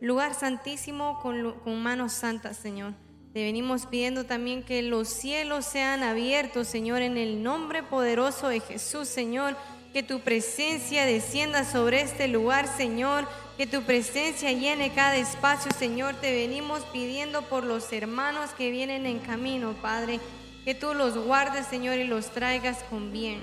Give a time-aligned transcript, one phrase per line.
[0.00, 2.94] lugar santísimo con, manos santas, Señor.
[3.32, 8.60] Te venimos pidiendo también que los cielos sean abiertos, Señor, en el nombre poderoso de
[8.60, 9.56] Jesús, Señor.
[9.92, 13.26] Que tu presencia descienda sobre este lugar, Señor.
[13.56, 16.14] Que tu presencia llene cada espacio, Señor.
[16.16, 20.20] Te venimos pidiendo por los hermanos que vienen en camino, Padre.
[20.64, 23.40] Que tú los guardes, Señor, y los traigas con bien.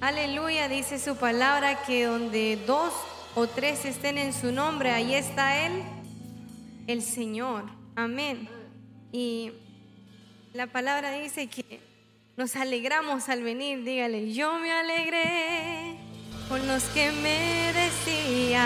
[0.00, 2.92] Aleluya, dice su palabra que donde dos
[3.34, 5.82] o tres estén en su nombre, ahí está Él,
[6.86, 7.64] el Señor.
[7.96, 8.48] Amén.
[9.12, 9.52] Y
[10.52, 11.80] la palabra dice que
[12.36, 13.82] nos alegramos al venir.
[13.84, 15.96] Dígale, yo me alegré
[16.48, 18.62] con los que me decían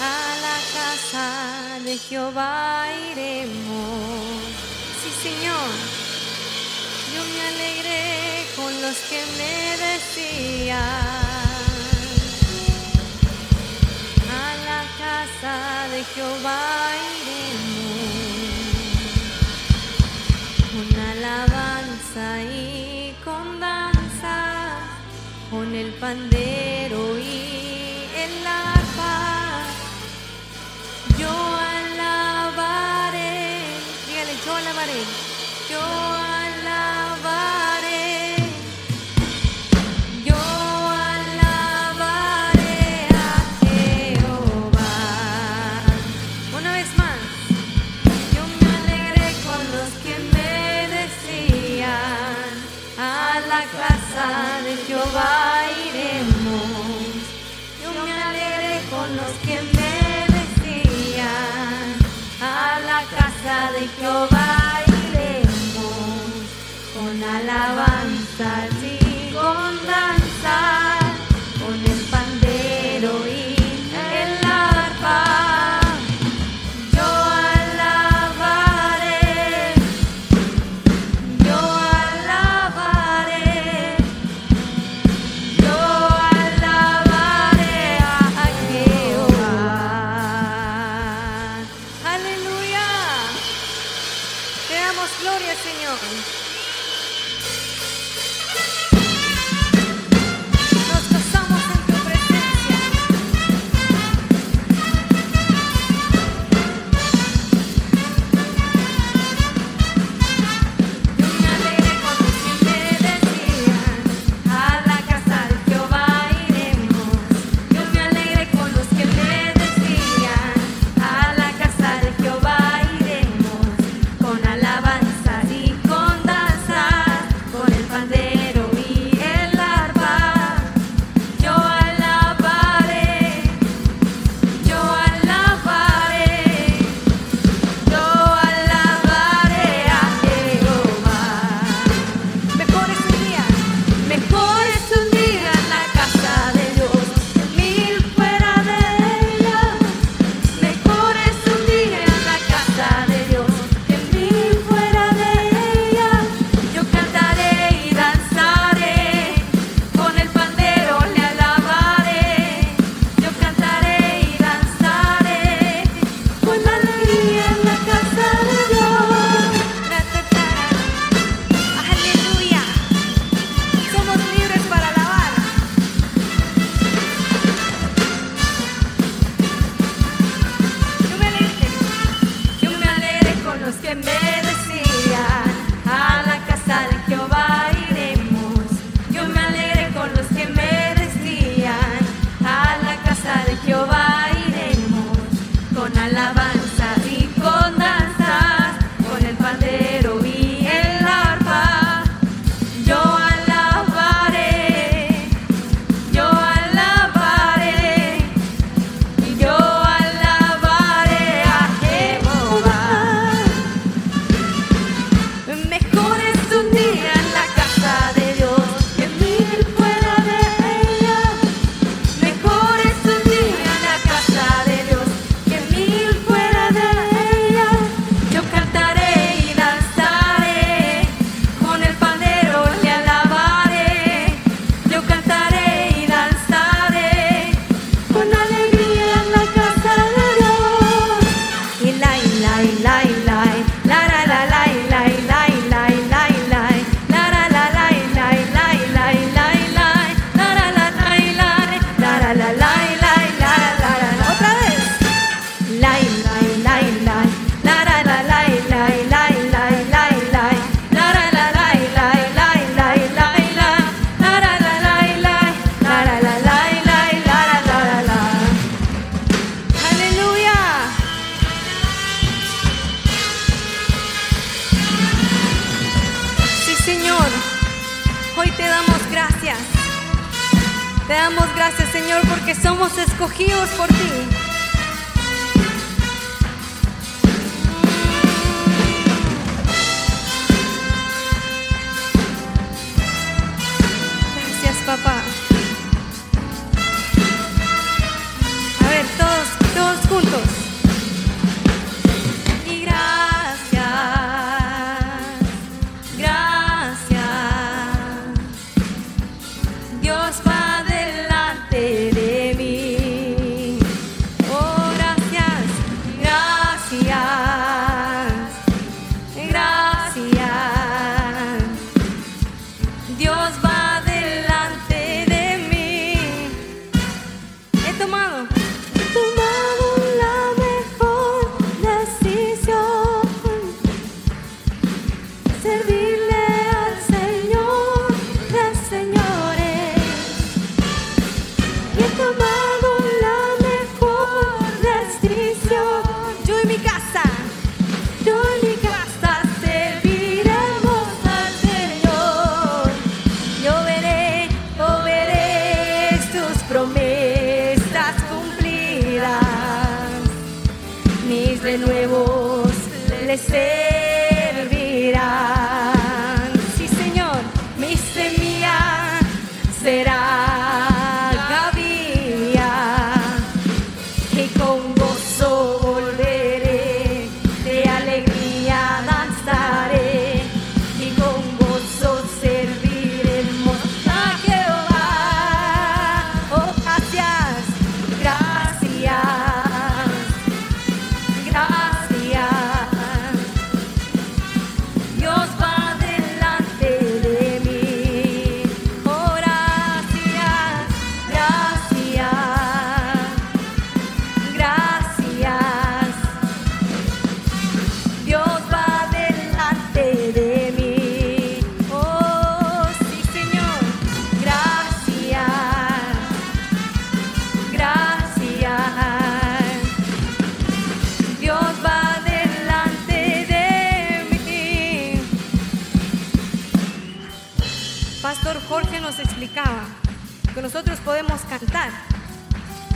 [0.00, 4.42] a la casa de Jehová iremos.
[5.02, 5.70] Sí, Señor,
[7.14, 11.41] yo me alegré con los que me decían
[15.22, 16.90] casa de Jehová
[20.72, 24.36] con alabanza y con danza,
[25.50, 29.62] con el pandero y el arpa.
[31.18, 31.34] Yo
[31.78, 33.20] alabaré,
[34.08, 35.00] dígale, yo alabaré,
[35.70, 35.82] yo
[36.16, 36.21] de
[63.82, 64.51] Jehová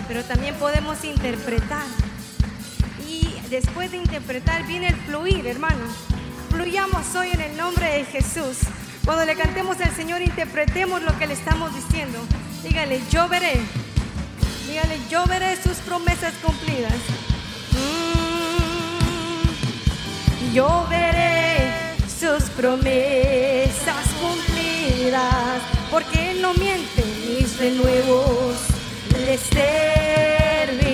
[0.08, 1.84] pero también podemos interpretar.
[3.08, 5.90] Y después de interpretar viene el fluir, hermanos.
[6.50, 8.58] Fluyamos hoy en el nombre de Jesús.
[9.04, 12.18] Cuando le cantemos al Señor, interpretemos lo que le estamos diciendo.
[12.62, 13.60] Dígale, yo veré.
[14.68, 16.94] Dígale, yo veré sus promesas cumplidas.
[17.72, 18.56] Mm.
[20.52, 25.62] Yo veré sus promesas cumplidas.
[25.90, 28.75] Porque Él no miente, mis renuevos
[29.26, 30.86] le servirá.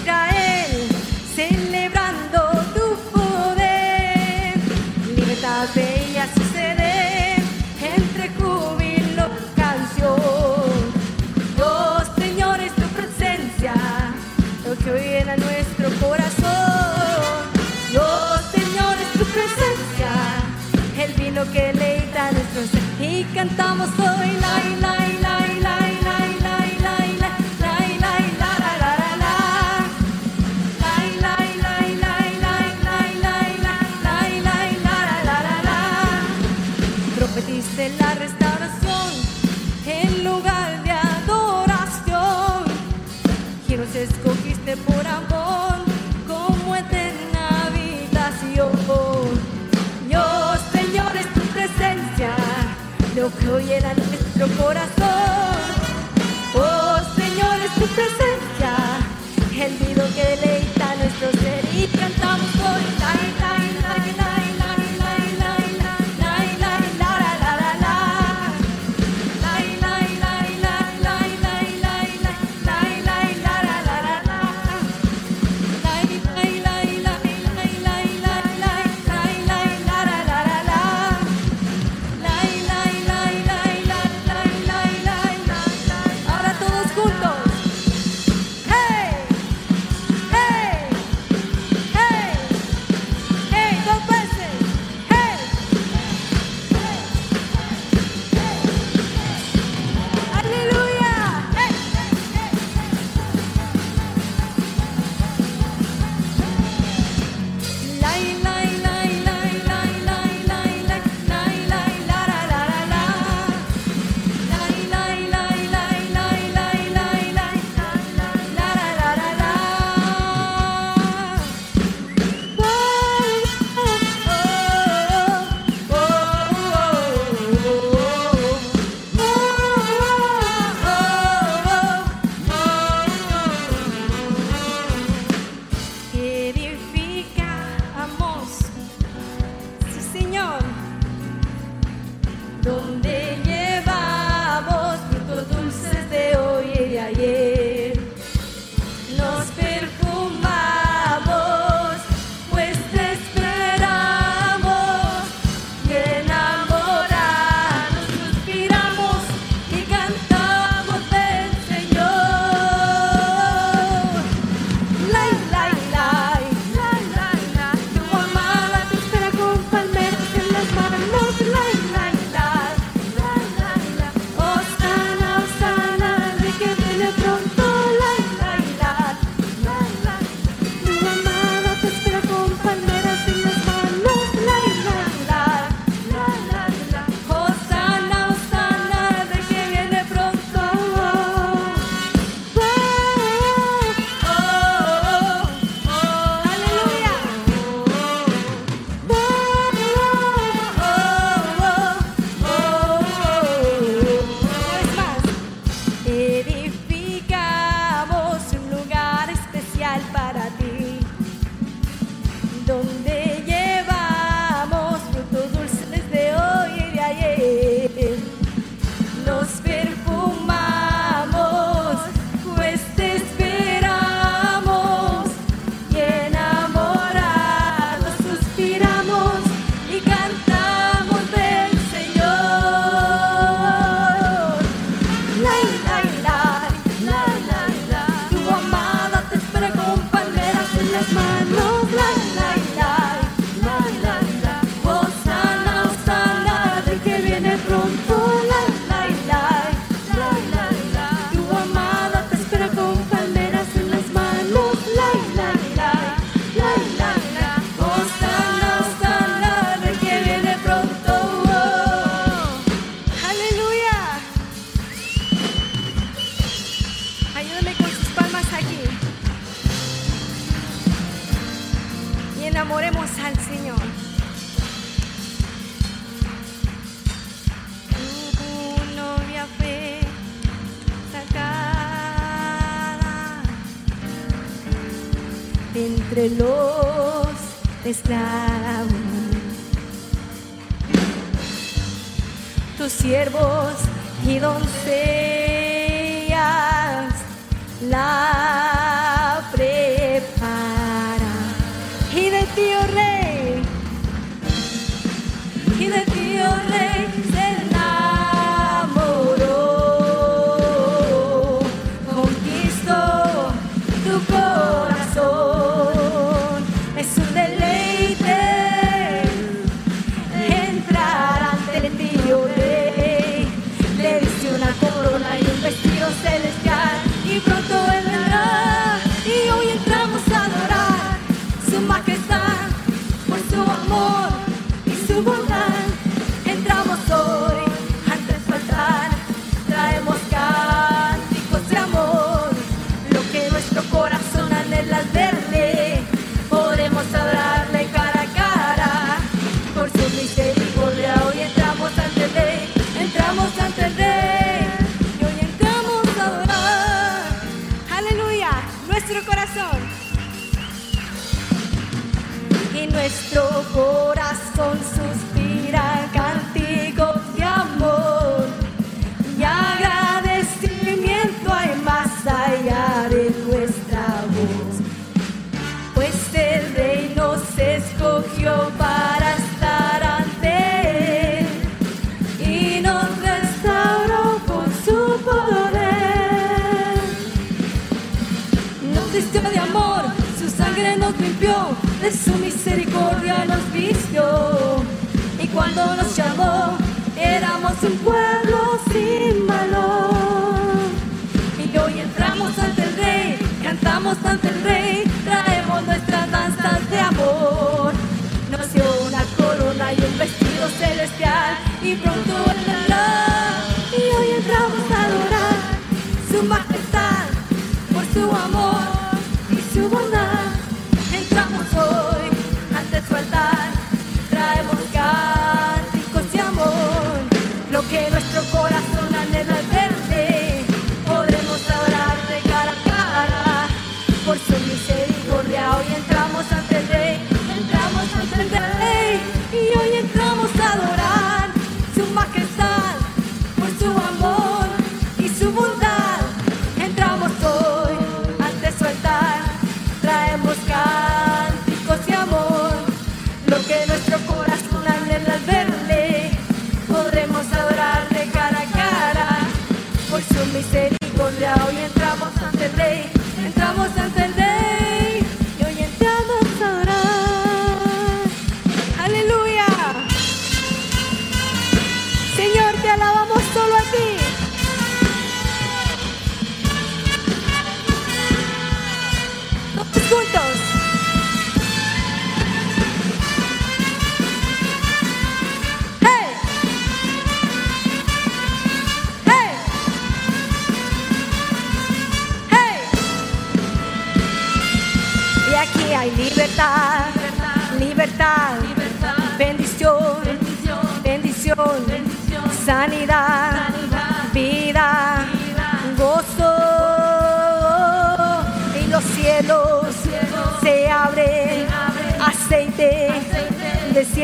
[0.00, 0.88] Israel,
[1.34, 4.56] celebrando tu poder.
[5.14, 7.36] Libertad bella sucede
[7.96, 10.16] entre júbilo canción.
[11.62, 13.74] Oh Señor, es tu presencia,
[14.66, 17.50] lo que hoy era nuestro corazón.
[17.98, 20.12] Oh Señor, es tu presencia,
[20.98, 22.80] el vino que leita nuestro ser.
[23.00, 23.89] Y cantamos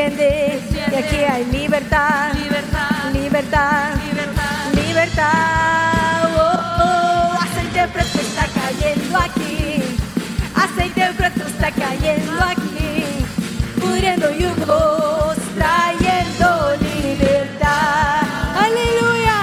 [0.06, 3.94] entiende aquí hay libertad, libertad, libertad,
[4.74, 6.30] libertad.
[6.36, 7.38] Oh, oh.
[7.42, 9.82] Aceite fresco está cayendo aquí,
[10.54, 13.04] aceite fresco está cayendo aquí,
[13.80, 18.22] pudriendo yugos, trayendo libertad.
[18.64, 19.40] Aleluya,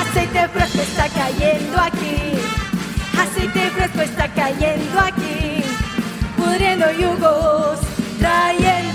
[0.00, 2.38] aceite fresco está cayendo aquí,
[3.16, 5.62] aceite fresco está cayendo aquí,
[6.36, 7.78] pudriendo yugos,
[8.18, 8.87] trayendo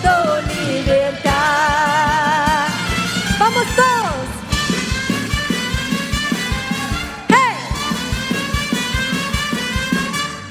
[7.30, 7.56] ¡Hey!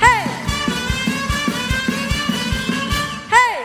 [0.00, 0.24] ¡Hey!
[3.30, 3.56] ¡Hey!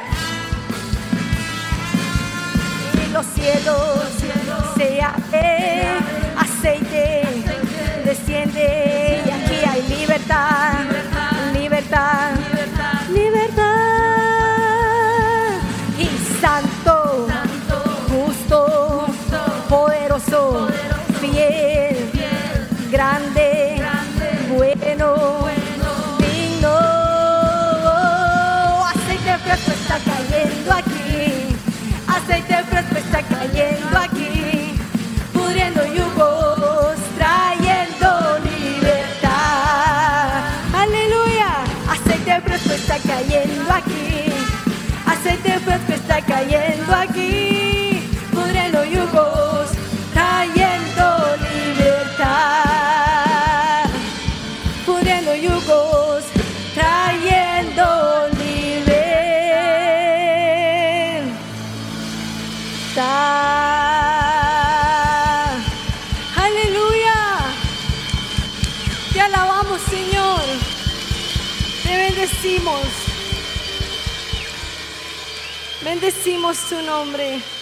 [3.06, 4.00] Y los cielos
[4.76, 5.98] se abren,
[6.38, 7.24] aceite
[8.04, 10.74] desciende y aquí hay libertad,
[11.54, 12.17] libertad.
[46.56, 46.77] Está
[76.48, 77.57] Bendecimos tu nombre.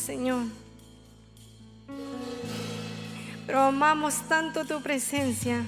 [0.00, 0.44] Señor.
[3.46, 5.64] Pero amamos tanto tu presencia.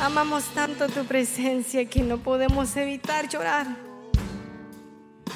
[0.00, 3.66] Amamos tanto tu presencia que no podemos evitar llorar.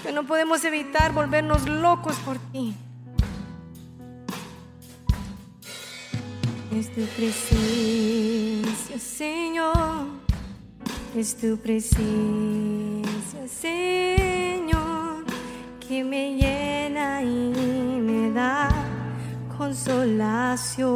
[0.02, 2.74] Que no podemos evitar volvernos locos por ti.
[6.72, 10.06] Es tu presencia, Señor.
[11.16, 14.77] Es tu presencia, Señor,
[15.88, 17.50] que me llena y
[18.02, 18.68] me da
[19.56, 20.86] consolación.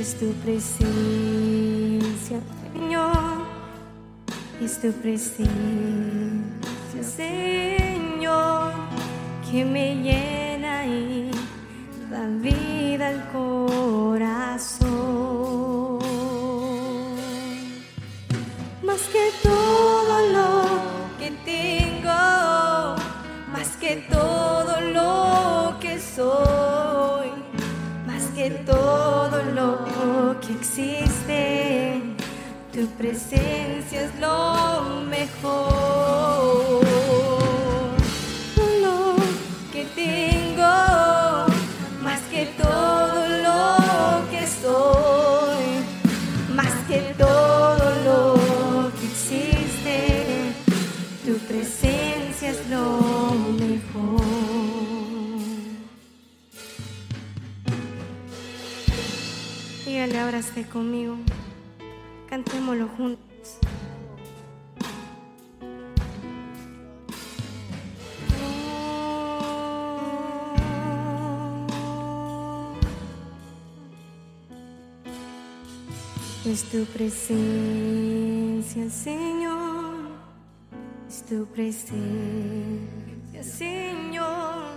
[0.00, 2.40] Es tu presencia,
[2.72, 3.42] Señor.
[4.62, 5.52] Es tu presencia,
[7.02, 8.72] Señor,
[9.50, 10.31] que me llena
[33.02, 36.84] presencia es lo mejor.
[38.80, 39.16] Lo
[39.72, 40.74] que tengo,
[42.00, 45.64] más que todo lo que soy,
[46.54, 49.96] más que todo lo que existe,
[51.26, 52.84] tu presencia es lo
[53.58, 54.22] mejor.
[59.84, 61.21] Dígale, ábraste conmigo.
[76.44, 80.08] Es tu presencia, Señor.
[81.06, 84.72] Es tu presencia, Señor,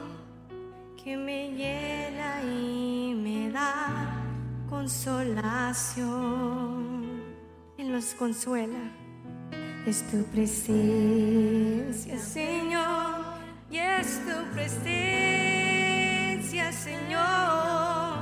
[1.02, 4.22] que me llena y me da
[4.70, 6.85] consolación.
[7.88, 8.80] Nos consuela.
[9.86, 13.36] Es tu presencia, Señor,
[13.70, 15.14] y es tu presencia,
[16.72, 18.18] Señor,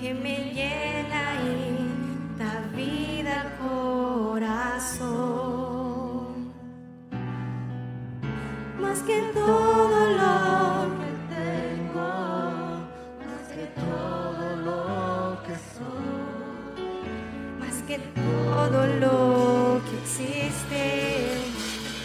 [0.00, 5.08] que me llena y da vida al corazón.
[8.80, 9.77] Más que todo.
[18.70, 21.28] todo lo que existe,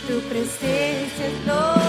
[0.08, 1.83] tu presencia es todo.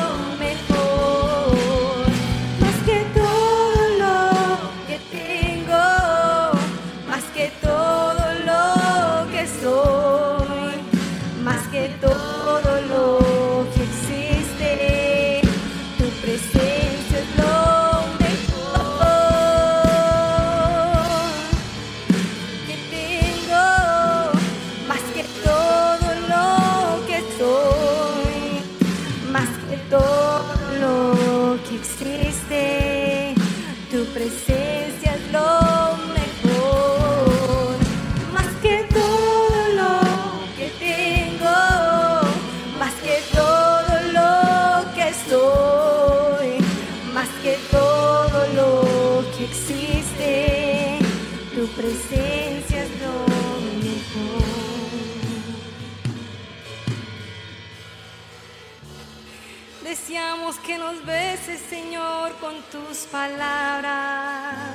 [63.25, 64.75] palabras,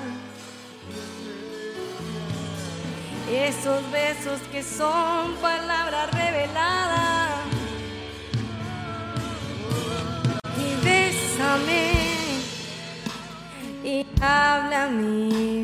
[3.31, 7.45] esos besos que son palabras reveladas.
[10.65, 11.91] Y bésame
[13.83, 15.58] y habla háblame.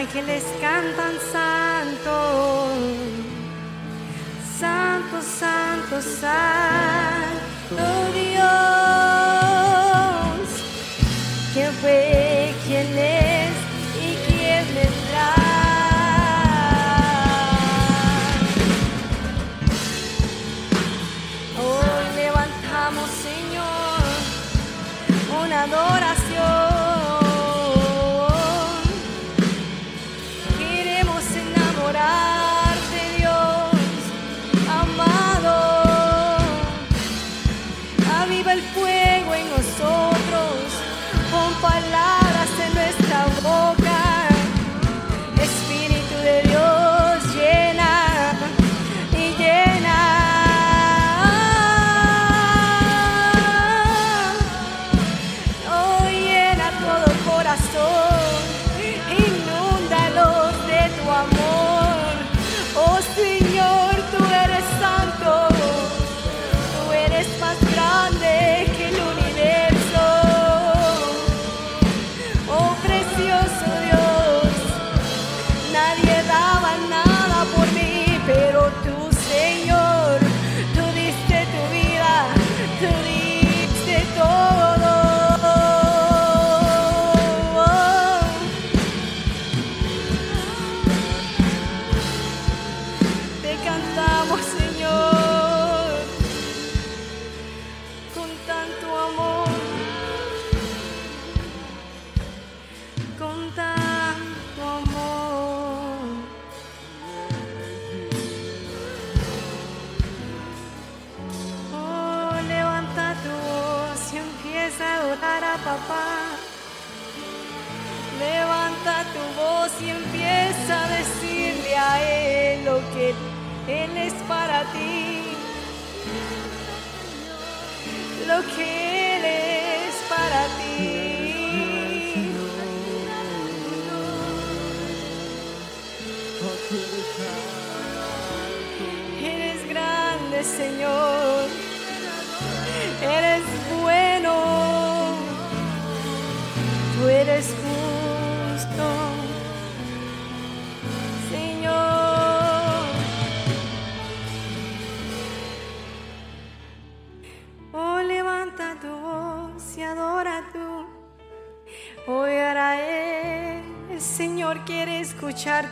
[0.00, 1.14] Ángeles cantan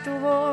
[0.01, 0.48] escuchar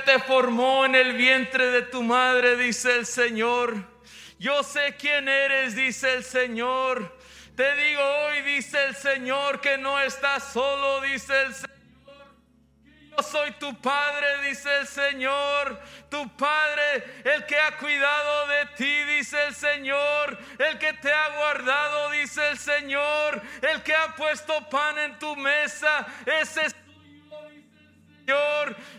[0.00, 3.74] te formó en el vientre de tu madre, dice el Señor.
[4.38, 7.16] Yo sé quién eres, dice el Señor.
[7.56, 11.76] Te digo hoy, dice el Señor, que no estás solo, dice el Señor.
[13.16, 15.80] Yo soy tu padre, dice el Señor.
[16.10, 20.38] Tu padre, el que ha cuidado de ti, dice el Señor.
[20.58, 23.40] El que te ha guardado, dice el Señor.
[23.62, 26.76] El que ha puesto pan en tu mesa, ese es.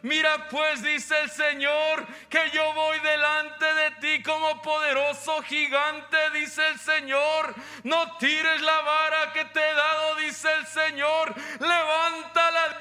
[0.07, 6.65] Mira pues, dice el Señor, que yo voy delante de ti como poderoso gigante, dice
[6.65, 7.53] el Señor.
[7.83, 11.35] No tires la vara que te he dado, dice el Señor.
[11.59, 12.77] Levántala.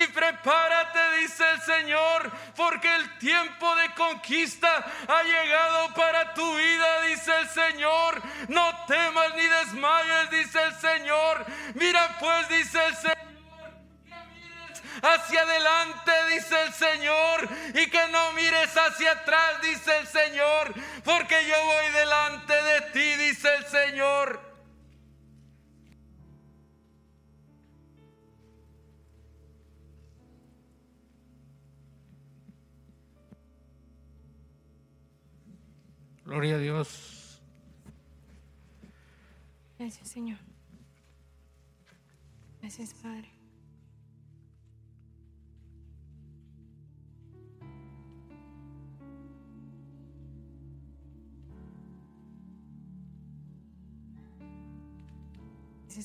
[0.00, 7.02] Y prepárate, dice el Señor, porque el tiempo de conquista ha llegado para tu vida,
[7.02, 8.20] dice el Señor.
[8.48, 11.46] No temas ni desmayes, dice el Señor.
[11.74, 13.27] Mira pues, dice el Señor
[15.02, 20.74] hacia adelante, dice el Señor, y que no mires hacia atrás, dice el Señor,
[21.04, 24.48] porque yo voy delante de ti, dice el Señor.
[36.24, 37.40] Gloria a Dios.
[39.78, 40.36] Gracias, Señor.
[42.60, 43.37] Gracias, Padre.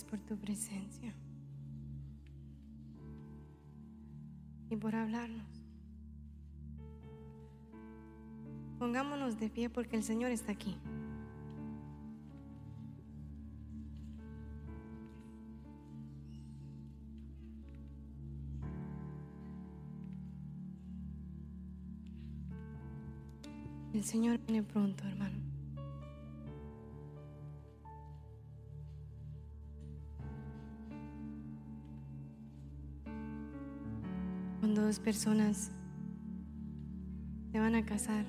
[0.01, 1.13] Por tu presencia
[4.71, 5.45] y por hablarnos.
[8.79, 10.75] Pongámonos de pie porque el Señor está aquí.
[23.93, 25.52] El Señor viene pronto, hermano.
[34.99, 35.71] Personas
[37.51, 38.25] se van a casar,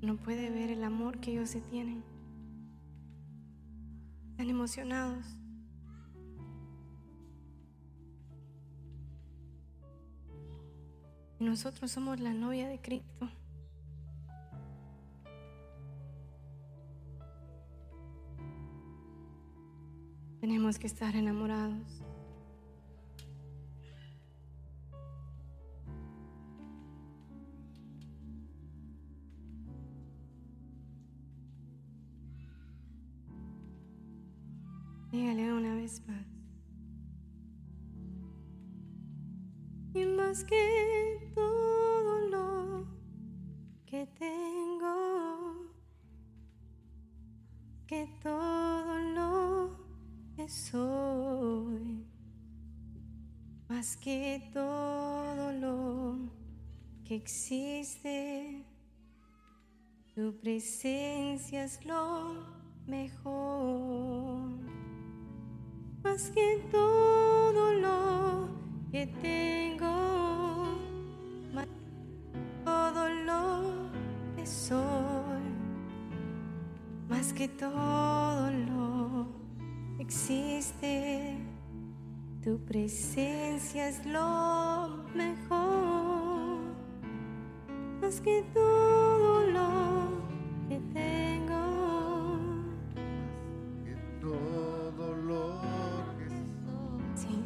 [0.00, 2.04] no puede ver el amor que ellos se tienen.
[4.30, 5.26] Están emocionados.
[11.40, 13.28] Y nosotros somos la novia de Cristo.
[20.40, 22.02] Tenemos que estar enamorados.
[57.28, 58.64] Existe,
[60.14, 62.36] tu presencia es lo
[62.86, 64.48] mejor.
[66.02, 68.48] Más que todo lo
[68.90, 70.78] que tengo,
[71.52, 71.66] más
[72.64, 73.90] todo lo
[74.34, 75.44] que soy,
[77.10, 79.26] más que todo lo
[79.98, 81.36] que existe,
[82.42, 85.67] Tu presencia es lo mejor,
[88.08, 89.68] más que todo lo
[90.66, 91.64] que tengo.
[93.84, 95.60] que todo lo
[96.16, 96.28] que
[97.20, 97.42] soy.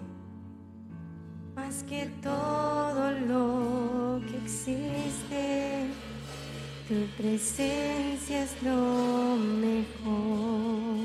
[1.56, 5.88] Más que todo lo que existe,
[6.86, 9.36] tu presencia es lo
[9.66, 10.96] mejor.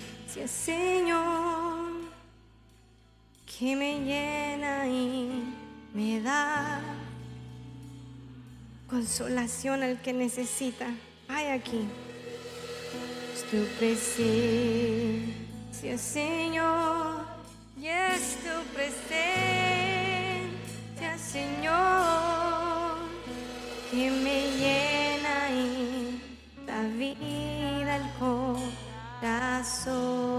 [0.46, 1.78] Señor
[3.58, 5.42] que me llena y
[5.92, 6.80] me da
[8.88, 10.86] consolación al que necesita.
[11.26, 11.88] Hay aquí.
[13.34, 15.34] Es tu presencia,
[15.98, 17.26] Señor.
[17.80, 19.18] Y es tu presencia,
[21.18, 22.07] Señor,
[29.89, 30.38] corazón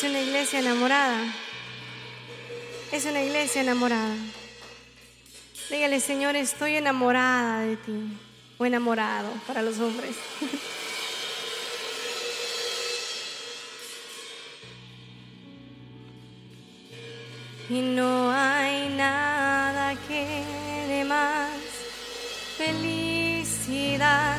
[0.00, 1.20] Es una iglesia enamorada.
[2.90, 4.16] Es una iglesia enamorada.
[5.68, 7.92] Dígale, Señor, estoy enamorada de ti.
[8.56, 10.16] O enamorado para los hombres.
[17.68, 20.44] Y no hay nada que
[20.88, 21.50] dé más
[22.56, 24.29] felicidad.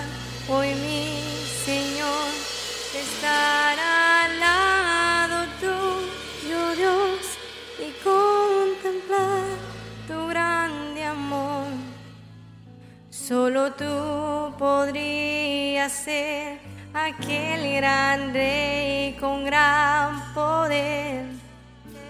[13.69, 16.59] Tú podrías ser
[16.95, 21.25] aquel gran rey con gran poder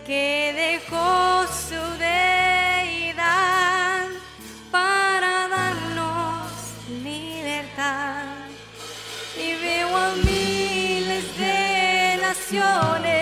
[0.07, 4.07] que dejó su deidad
[4.71, 6.53] para darnos
[7.03, 8.23] libertad.
[9.37, 13.20] Y veo a miles de naciones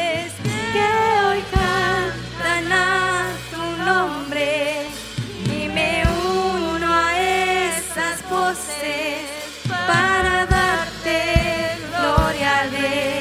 [12.89, 13.18] gloria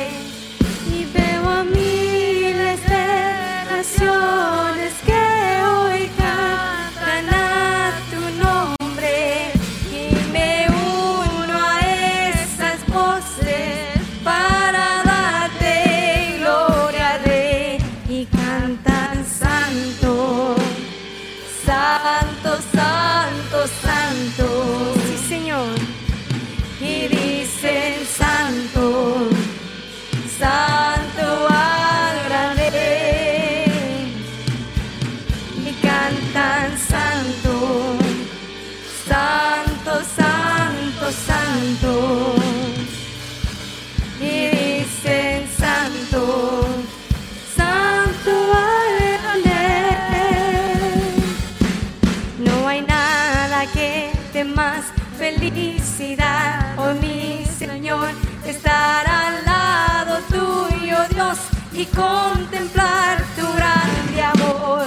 [61.99, 64.87] contemplar tu grande amor.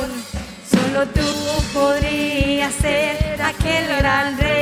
[0.74, 1.30] Solo tú
[1.74, 4.61] podrías ser aquel gran rey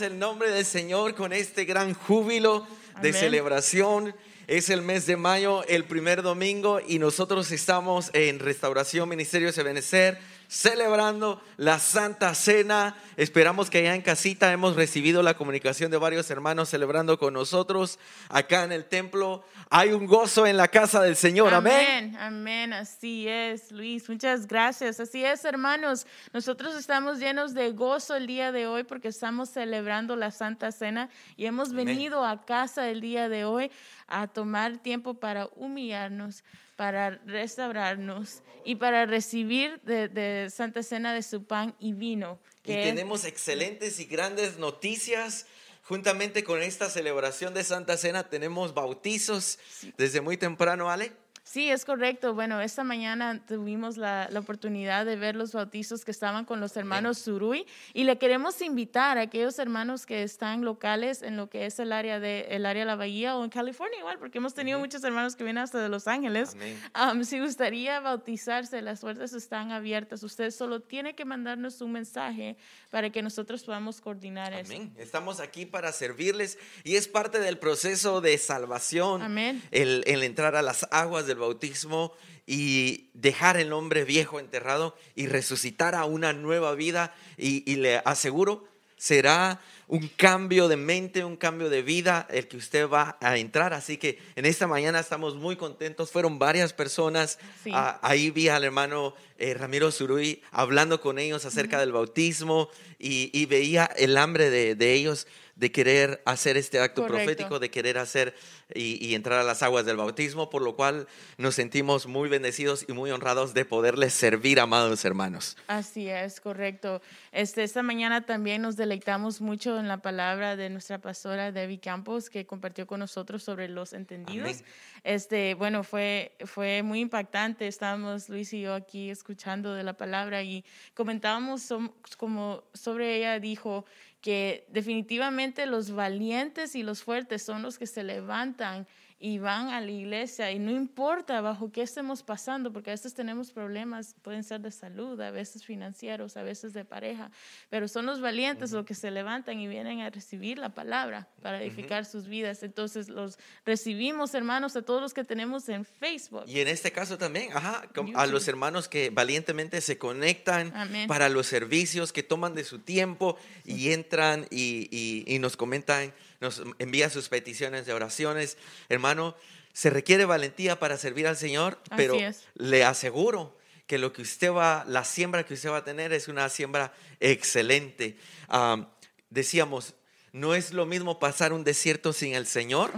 [0.00, 2.66] el nombre del Señor con este gran júbilo
[3.02, 3.14] de Amén.
[3.14, 4.14] celebración.
[4.46, 9.62] Es el mes de mayo, el primer domingo, y nosotros estamos en Restauración Ministerio de
[9.62, 10.18] Benecer
[10.50, 12.96] celebrando la Santa Cena.
[13.16, 18.00] Esperamos que allá en casita hemos recibido la comunicación de varios hermanos celebrando con nosotros
[18.28, 19.44] acá en el templo.
[19.70, 21.54] Hay un gozo en la casa del Señor.
[21.54, 22.16] Amén.
[22.16, 24.08] Amén, amén, así es, Luis.
[24.08, 24.98] Muchas gracias.
[24.98, 26.04] Así es, hermanos.
[26.32, 31.10] Nosotros estamos llenos de gozo el día de hoy porque estamos celebrando la Santa Cena
[31.36, 31.86] y hemos Amén.
[31.86, 33.70] venido a casa el día de hoy
[34.08, 36.42] a tomar tiempo para humillarnos,
[36.80, 42.38] para restaurarnos y para recibir de, de Santa Cena de su pan y vino.
[42.64, 45.46] Y que- tenemos excelentes y grandes noticias.
[45.82, 49.58] Juntamente con esta celebración de Santa Cena tenemos bautizos
[49.98, 51.12] desde muy temprano, Ale.
[51.50, 52.32] Sí, es correcto.
[52.32, 56.76] Bueno, esta mañana tuvimos la, la oportunidad de ver los bautizos que estaban con los
[56.76, 61.66] hermanos Surui y le queremos invitar a aquellos hermanos que están locales en lo que
[61.66, 64.54] es el área de el área de la bahía o en California igual, porque hemos
[64.54, 66.52] tenido muchos hermanos que vienen hasta de Los Ángeles.
[66.52, 66.80] Amén.
[66.92, 70.22] Am, si gustaría bautizarse, las puertas están abiertas.
[70.22, 72.58] Usted solo tiene que mandarnos un mensaje
[72.90, 74.72] para que nosotros podamos coordinar eso.
[74.72, 74.94] Amén.
[74.96, 79.20] Estamos aquí para servirles y es parte del proceso de salvación.
[79.20, 79.60] Amén.
[79.72, 82.12] El, el entrar a las aguas del bautismo
[82.46, 87.14] y dejar el hombre viejo enterrado y resucitar a una nueva vida.
[87.36, 88.64] Y, y le aseguro,
[88.96, 93.72] será un cambio de mente, un cambio de vida el que usted va a entrar.
[93.72, 96.12] Así que en esta mañana estamos muy contentos.
[96.12, 97.38] Fueron varias personas.
[97.64, 97.72] Sí.
[97.74, 102.68] Ah, ahí vi al hermano eh, Ramiro Zurui hablando con ellos acerca del bautismo
[102.98, 105.26] y, y veía el hambre de, de ellos
[105.60, 107.26] de querer hacer este acto Correcto.
[107.26, 108.34] profético, de querer hacer
[108.74, 111.06] y, y entrar a las aguas del bautismo, por lo cual
[111.36, 115.58] nos sentimos muy bendecidos y muy honrados de poderles servir, amados hermanos.
[115.66, 117.02] Así es, correcto.
[117.30, 122.30] Este, esta mañana también nos deleitamos mucho en la palabra de nuestra pastora Debbie Campos,
[122.30, 124.48] que compartió con nosotros sobre los entendidos.
[124.48, 124.64] Amén.
[125.04, 127.66] Este, bueno, fue, fue muy impactante.
[127.66, 131.68] Estábamos Luis y yo aquí escuchando de la palabra y comentábamos
[132.16, 133.84] como sobre ella dijo
[134.20, 138.86] que definitivamente los valientes y los fuertes son los que se levantan
[139.22, 143.12] y van a la iglesia y no importa bajo qué estemos pasando, porque a veces
[143.12, 147.30] tenemos problemas, pueden ser de salud, a veces financieros, a veces de pareja,
[147.68, 151.62] pero son los valientes los que se levantan y vienen a recibir la palabra para
[151.62, 152.62] edificar sus vidas.
[152.62, 156.44] Entonces los recibimos, hermanos, a todos los que tenemos en Facebook.
[156.46, 157.82] Y en este caso también, ajá,
[158.14, 161.06] a los hermanos que valientemente se conectan Amén.
[161.08, 166.14] para los servicios, que toman de su tiempo y entran y, y- y nos comentan,
[166.40, 168.56] nos envían sus peticiones de oraciones.
[168.88, 169.36] Hermano,
[169.72, 172.44] se requiere valentía para servir al Señor, Así pero es.
[172.54, 176.28] le aseguro que lo que usted va, la siembra que usted va a tener es
[176.28, 178.16] una siembra excelente.
[178.48, 178.88] Am,
[179.30, 179.94] decíamos,
[180.32, 182.92] no es lo mismo pasar un desierto sin el Señor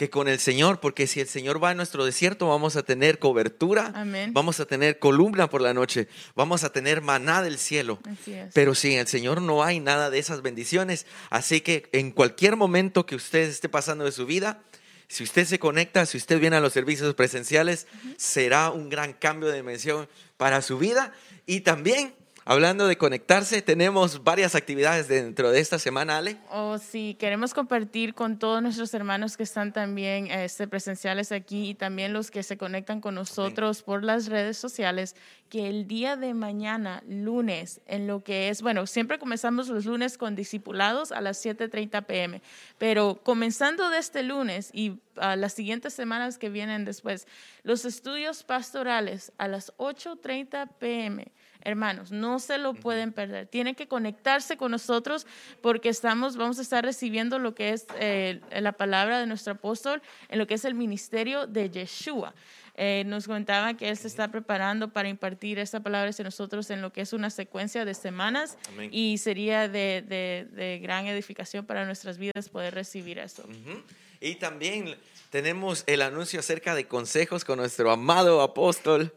[0.00, 3.18] que con el Señor, porque si el Señor va a nuestro desierto, vamos a tener
[3.18, 4.32] cobertura, Amén.
[4.32, 7.98] vamos a tener columna por la noche, vamos a tener maná del cielo.
[8.54, 11.04] Pero sin el Señor no hay nada de esas bendiciones.
[11.28, 14.62] Así que en cualquier momento que usted esté pasando de su vida,
[15.06, 17.86] si usted se conecta, si usted viene a los servicios presenciales,
[18.16, 21.12] será un gran cambio de dimensión para su vida.
[21.44, 22.14] Y también,
[22.50, 26.36] hablando de conectarse, tenemos varias actividades dentro de esta semana, Ale.
[26.50, 31.74] O si queremos compartir con todos nuestros hermanos que están también este, presenciales aquí y
[31.76, 35.14] también los que se conectan con nosotros por las redes sociales,
[35.48, 40.18] que el día de mañana, lunes, en lo que es, bueno, siempre comenzamos los lunes
[40.18, 42.42] con discipulados a las 7.30 pm,
[42.78, 47.28] pero comenzando de este lunes y a las siguientes semanas que vienen después,
[47.62, 51.30] los estudios pastorales a las 8.30 pm.
[51.62, 53.46] Hermanos, no se lo pueden perder.
[53.46, 55.26] Tienen que conectarse con nosotros
[55.60, 60.00] porque estamos, vamos a estar recibiendo lo que es eh, la palabra de nuestro apóstol
[60.28, 62.34] en lo que es el ministerio de Yeshua.
[62.76, 66.80] Eh, nos comentaba que él se está preparando para impartir esta palabra hacia nosotros en
[66.80, 68.88] lo que es una secuencia de semanas Amén.
[68.92, 73.44] y sería de, de- de gran edificación para nuestras vidas poder recibir eso.
[74.20, 74.96] Y también
[75.30, 79.12] tenemos el anuncio acerca de consejos con nuestro amado apóstol.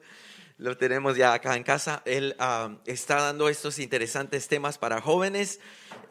[0.57, 2.01] Lo tenemos ya acá en casa.
[2.05, 5.59] Él ah, está dando estos interesantes temas para jóvenes.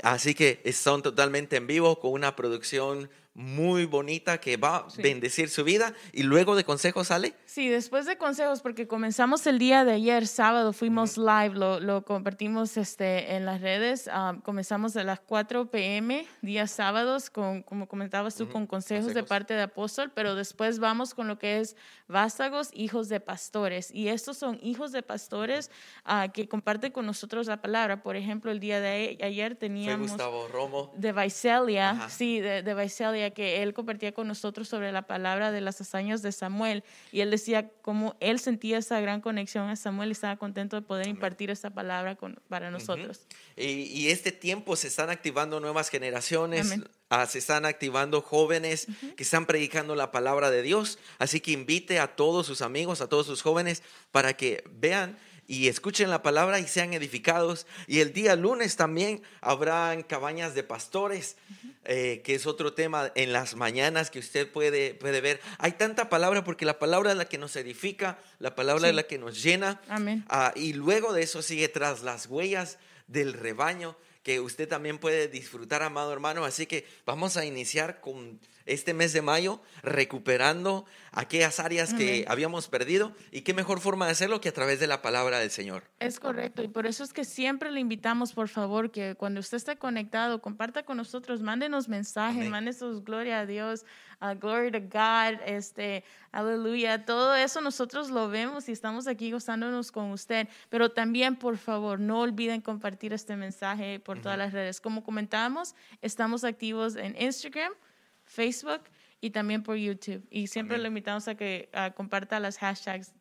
[0.03, 5.49] Así que son totalmente en vivo con una producción muy bonita que va a bendecir
[5.49, 7.35] su vida y luego de consejos sale.
[7.47, 12.05] Sí, después de consejos, porque comenzamos el día de ayer, sábado, fuimos live, lo, lo
[12.05, 14.09] compartimos este, en las redes.
[14.13, 16.27] ah, comenzamos a las 4 p.m.
[16.43, 21.15] días sábados, con, como comentabas tú, con consejos, de parte de apóstol, pero después vamos
[21.15, 21.77] con lo que es
[22.09, 23.91] vástagos, hijos de pastores.
[23.93, 25.71] Y estos son hijos de pastores
[26.05, 28.03] ah, que comparten con nosotros la palabra.
[28.03, 30.93] Por ejemplo, el día de ayer Fue teníamos Gustavo Romo.
[30.97, 32.11] de Visalia, Ajá.
[32.11, 32.75] sí, de, de
[33.23, 36.83] Visalia, que él compartía con nosotros sobre la palabra de las hazañas de Samuel.
[37.13, 40.83] Y él decía cómo él sentía esa gran conexión a Samuel y estaba contento de
[40.83, 43.27] poder impartir esa palabra con- para nosotros.
[43.57, 46.75] Y, y este tiempo se están activando nuevas generaciones,
[47.11, 50.99] ah, se están activando jóvenes que están predicando la palabra de Dios.
[51.19, 55.17] Así que invite a todos sus amigos, a todos sus jóvenes, para que vean
[55.53, 57.67] y escuchen la palabra y sean edificados.
[57.87, 61.37] Y el día lunes también habrán cabañas de pastores,
[61.85, 65.43] eh, que es otro tema en las mañanas que usted puede, puede ver.
[65.59, 68.89] Hay tanta palabra porque la palabra es la que nos edifica, la palabra Sí.
[68.89, 69.79] es la que nos llena.
[69.89, 70.25] Amén.
[70.31, 75.29] Ah, y luego de eso sigue tras las huellas del rebaño que usted también puede
[75.29, 76.45] disfrutar, amado hermano.
[76.45, 82.69] Así que vamos a iniciar con este mes de mayo recuperando aquellas áreas que habíamos
[82.69, 85.85] perdido y qué mejor forma de hacerlo que a través de la palabra del Señor.
[85.99, 89.57] Es correcto, y por eso es que siempre le invitamos, por favor, que cuando usted
[89.57, 93.85] esté conectado, comparta con nosotros, mándenos mensajes, mándenos gloria a Dios,
[94.23, 99.91] uh, glory to God, este, aleluya, todo eso nosotros lo vemos y estamos aquí gozándonos
[99.91, 104.81] con usted, pero también, por favor, no olviden compartir este mensaje por todas las redes.
[104.81, 107.73] Como comentábamos, estamos activos en Instagram,
[108.25, 108.83] Facebook
[109.21, 110.27] y también por YouTube.
[110.31, 110.83] Y siempre Amén.
[110.85, 113.13] le invitamos a que comparta las hashtags,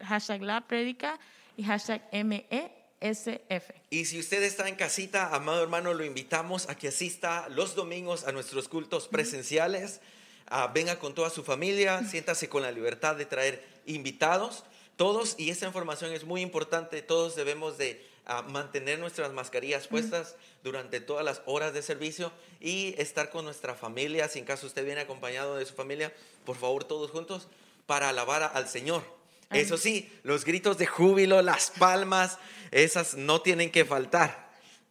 [0.00, 1.18] hashtag la prédica
[1.56, 3.70] y hashtag MESF.
[3.90, 8.24] Y si usted está en casita, amado hermano, lo invitamos a que asista los domingos
[8.24, 10.00] a nuestros cultos presenciales.
[10.48, 14.64] Ah, venga con toda su familia, siéntase con la libertad de traer invitados,
[14.96, 20.36] todos, y esta información es muy importante, todos debemos de ah, mantener nuestras mascarillas puestas
[20.62, 22.30] durante todas las horas de servicio
[22.60, 26.12] y estar con nuestra familia, si en caso usted viene acompañado de su familia,
[26.44, 27.48] por favor todos juntos,
[27.86, 29.02] para alabar al Señor.
[29.50, 32.38] Eso sí, los gritos de júbilo, las palmas,
[32.70, 34.43] esas no tienen que faltar,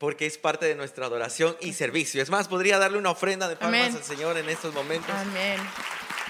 [0.04, 2.22] porque es parte de nuestra adoración y servicio.
[2.22, 3.95] Es más, podría darle una ofrenda de palmas Amén.
[3.95, 5.58] al Señor en estos momentos Amén.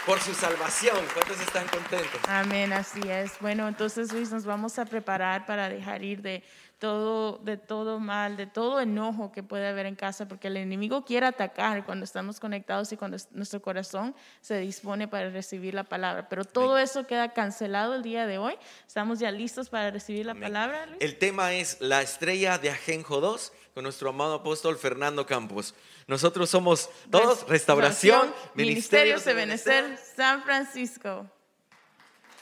[0.05, 0.95] por su salvación.
[1.11, 2.21] ¿Cuántos están contentos?
[2.27, 3.31] Amén, así es.
[3.39, 6.43] Bueno, entonces Luis, nos vamos a preparar para dejar ir de
[6.83, 11.05] todo, de todo mal, de todo enojo que puede haber en casa, porque el enemigo
[11.05, 15.85] quiere atacar cuando estamos conectados y cuando es- nuestro corazón se dispone para recibir la
[15.85, 16.27] palabra.
[16.27, 18.55] Pero todo eso queda cancelado el día de hoy.
[18.85, 20.43] Estamos ya listos para recibir la Amén.
[20.51, 20.97] palabra, Luis.
[20.99, 25.75] El tema es la estrella de Ajenjo 2 con nuestro amado apóstol Fernando Campos.
[26.07, 31.25] Nosotros somos todos Restauración, Ministerio Ministerios de Benecer, San Francisco.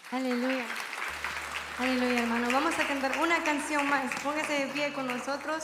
[0.09, 0.65] Aleluya.
[1.81, 2.47] Aleluya, hermano.
[2.51, 4.03] Vamos a cantar una canción más.
[4.21, 5.63] Póngase de pie con nosotros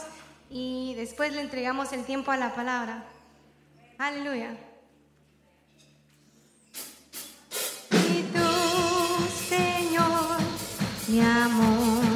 [0.50, 3.04] y después le entregamos el tiempo a la palabra.
[3.98, 4.56] Aleluya.
[7.92, 10.38] Y tú, Señor,
[11.06, 12.07] mi amor,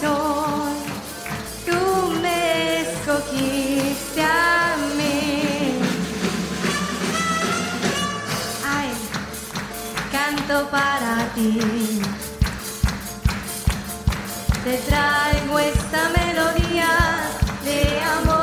[0.00, 0.74] salvación.
[1.66, 5.78] Tú me escogiste a mí.
[8.66, 8.90] Ay,
[10.12, 12.00] canto para ti.
[14.64, 16.88] Te traigo esta melodía
[17.64, 18.37] de amor.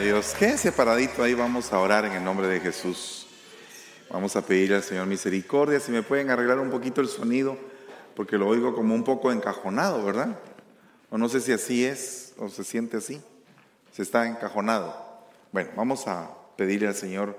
[0.00, 0.34] Dios.
[0.38, 3.26] Quédense paradito ahí, vamos a orar en el nombre de Jesús.
[4.10, 5.80] Vamos a pedirle al Señor misericordia.
[5.80, 7.56] Si me pueden arreglar un poquito el sonido,
[8.14, 10.38] porque lo oigo como un poco encajonado, ¿verdad?
[11.08, 13.22] O no sé si así es, o se siente así.
[13.92, 14.94] Se está encajonado.
[15.50, 17.38] Bueno, vamos a pedirle al Señor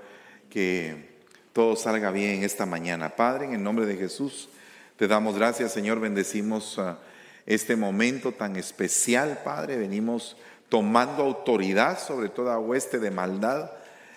[0.50, 1.20] que
[1.54, 3.16] todo salga bien esta mañana.
[3.16, 4.50] Padre, en el nombre de Jesús,
[4.98, 6.00] te damos gracias, Señor.
[6.00, 6.98] Bendecimos ah,
[7.46, 9.78] este momento tan especial, Padre.
[9.78, 10.38] Venimos
[10.70, 13.72] tomando autoridad sobre toda hueste de maldad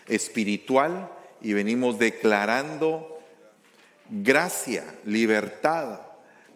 [0.07, 3.21] espiritual y venimos declarando
[4.11, 6.01] gracia, libertad,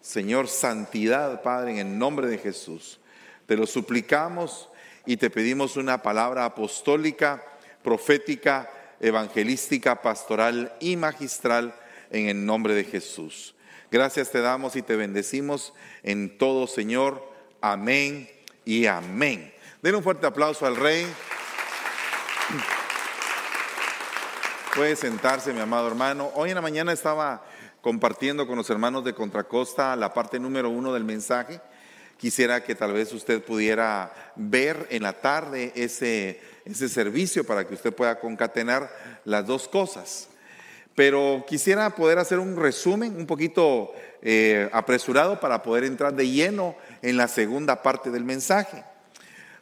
[0.01, 2.99] Señor, santidad, Padre, en el nombre de Jesús.
[3.47, 4.69] Te lo suplicamos
[5.05, 7.43] y te pedimos una palabra apostólica,
[7.83, 8.69] profética,
[8.99, 11.75] evangelística, pastoral y magistral
[12.11, 13.55] en el nombre de Jesús.
[13.91, 15.73] Gracias te damos y te bendecimos
[16.03, 17.23] en todo, Señor.
[17.61, 18.29] Amén
[18.65, 19.54] y amén.
[19.85, 21.05] Den un fuerte aplauso al Rey.
[24.75, 26.31] Puede sentarse, mi amado hermano.
[26.33, 27.45] Hoy en la mañana estaba
[27.81, 31.61] compartiendo con los hermanos de Contracosta la parte número uno del mensaje.
[32.17, 37.75] Quisiera que tal vez usted pudiera ver en la tarde ese, ese servicio para que
[37.75, 38.89] usted pueda concatenar
[39.23, 40.29] las dos cosas.
[40.95, 46.75] Pero quisiera poder hacer un resumen un poquito eh, apresurado para poder entrar de lleno
[47.03, 48.83] en la segunda parte del mensaje.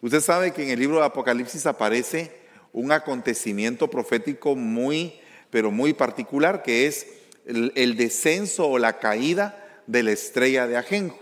[0.03, 2.29] Usted sabe que en el libro de Apocalipsis aparece
[2.73, 5.13] un acontecimiento profético muy,
[5.49, 7.07] pero muy particular, que es
[7.45, 11.17] el, descenso o la caída de la estrella de Ajenjo.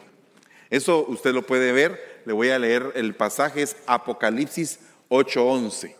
[0.71, 4.79] Eso usted lo puede ver, le voy a leer el pasaje, es Apocalipsis
[5.09, 5.95] 8:11.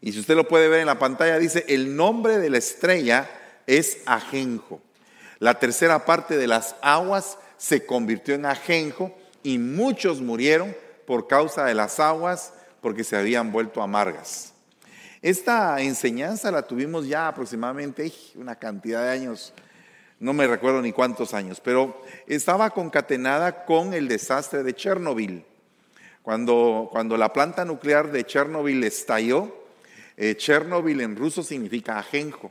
[0.00, 3.28] Y si usted lo puede ver en la pantalla, dice, el nombre de la estrella
[3.66, 4.80] es Ajenjo.
[5.40, 9.12] La tercera parte de las aguas se convirtió en Ajenjo
[9.42, 10.72] y muchos murieron
[11.06, 14.52] por causa de las aguas porque se habían vuelto amargas.
[15.22, 19.54] Esta enseñanza la tuvimos ya aproximadamente una cantidad de años,
[20.18, 25.44] no me recuerdo ni cuántos años, pero estaba concatenada con el desastre de Chernobyl.
[26.22, 29.64] Cuando, cuando la planta nuclear de Chernobyl estalló,
[30.16, 32.50] eh, Chernobyl en ruso significa ajenjo.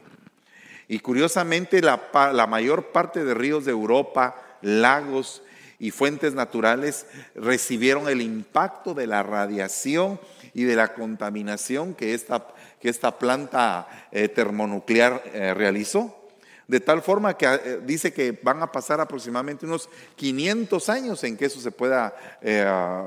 [0.88, 5.42] Y curiosamente la, la mayor parte de ríos de Europa, lagos
[5.82, 10.20] y fuentes naturales recibieron el impacto de la radiación
[10.54, 12.46] y de la contaminación que esta,
[12.80, 16.30] que esta planta eh, termonuclear eh, realizó.
[16.68, 21.36] De tal forma que eh, dice que van a pasar aproximadamente unos 500 años en
[21.36, 22.14] que eso se pueda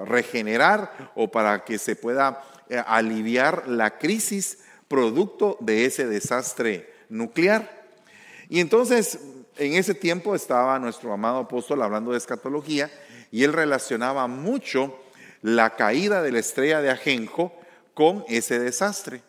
[0.04, 2.42] regenerar o para que se pueda
[2.88, 4.58] aliviar la crisis
[4.88, 7.84] producto de ese desastre nuclear.
[8.48, 9.20] Y entonces,
[9.56, 12.90] en ese tiempo estaba nuestro amado apóstol hablando de escatología
[13.30, 14.98] y él relacionaba mucho
[15.42, 17.52] la caída de la estrella de Ajenjo
[17.92, 19.22] con ese desastre.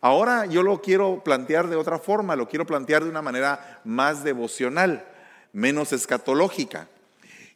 [0.00, 4.22] Ahora yo lo quiero plantear de otra forma, lo quiero plantear de una manera más
[4.22, 5.04] devocional,
[5.52, 6.88] menos escatológica.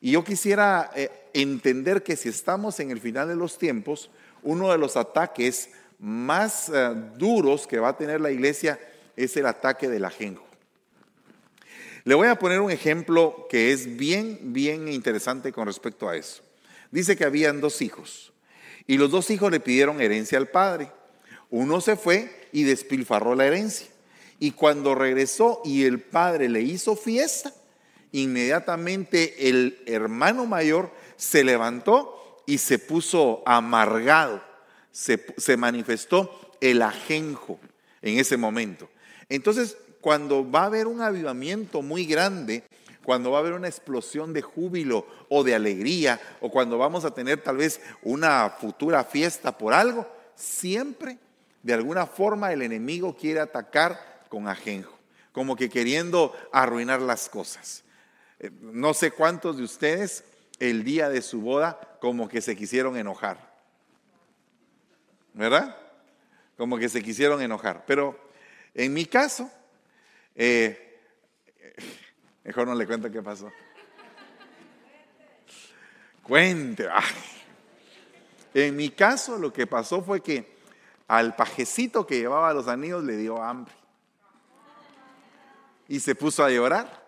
[0.00, 4.10] Y yo quisiera eh, entender que si estamos en el final de los tiempos,
[4.42, 8.80] uno de los ataques más eh, duros que va a tener la iglesia
[9.14, 10.51] es el ataque del ajenjo.
[12.04, 16.42] Le voy a poner un ejemplo que es bien, bien interesante con respecto a eso.
[16.90, 18.32] Dice que habían dos hijos
[18.86, 20.90] y los dos hijos le pidieron herencia al padre.
[21.50, 23.86] Uno se fue y despilfarró la herencia.
[24.40, 27.54] Y cuando regresó y el padre le hizo fiesta,
[28.10, 34.42] inmediatamente el hermano mayor se levantó y se puso amargado.
[34.90, 37.60] Se, se manifestó el ajenjo
[38.02, 38.90] en ese momento.
[39.28, 42.64] Entonces, cuando va a haber un avivamiento muy grande,
[43.04, 47.14] cuando va a haber una explosión de júbilo o de alegría, o cuando vamos a
[47.14, 51.18] tener tal vez una futura fiesta por algo, siempre,
[51.62, 54.98] de alguna forma, el enemigo quiere atacar con ajenjo,
[55.30, 57.84] como que queriendo arruinar las cosas.
[58.40, 60.24] Eh, no sé cuántos de ustedes
[60.58, 63.52] el día de su boda como que se quisieron enojar.
[65.32, 65.76] ¿Verdad?
[66.56, 67.84] Como que se quisieron enojar.
[67.86, 68.18] Pero
[68.74, 69.48] en mi caso,
[70.34, 70.92] eh,
[72.44, 73.50] Mejor no le cuento qué pasó.
[76.22, 76.88] Cuente.
[78.54, 80.52] En mi caso lo que pasó fue que
[81.08, 83.72] al pajecito que llevaba los anillos le dio hambre.
[85.88, 87.02] Y se puso a llorar.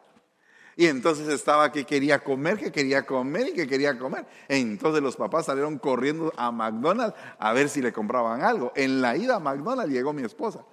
[0.76, 4.26] Y entonces estaba que quería comer, que quería comer y que quería comer.
[4.48, 8.72] Entonces los papás salieron corriendo a McDonald's a ver si le compraban algo.
[8.74, 10.64] En la ida a McDonald's llegó mi esposa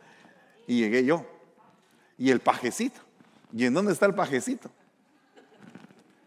[0.65, 1.25] y llegué yo.
[2.21, 3.01] Y el pajecito.
[3.51, 4.69] ¿Y en dónde está el pajecito?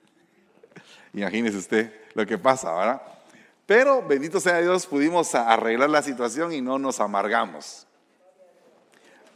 [1.14, 3.02] Imagínese usted lo que pasa, ¿verdad?
[3.64, 7.86] Pero bendito sea Dios, pudimos arreglar la situación y no nos amargamos.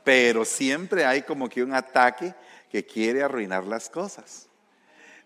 [0.03, 2.35] Pero siempre hay como que un ataque
[2.73, 4.49] que quiere arruinar las cosas.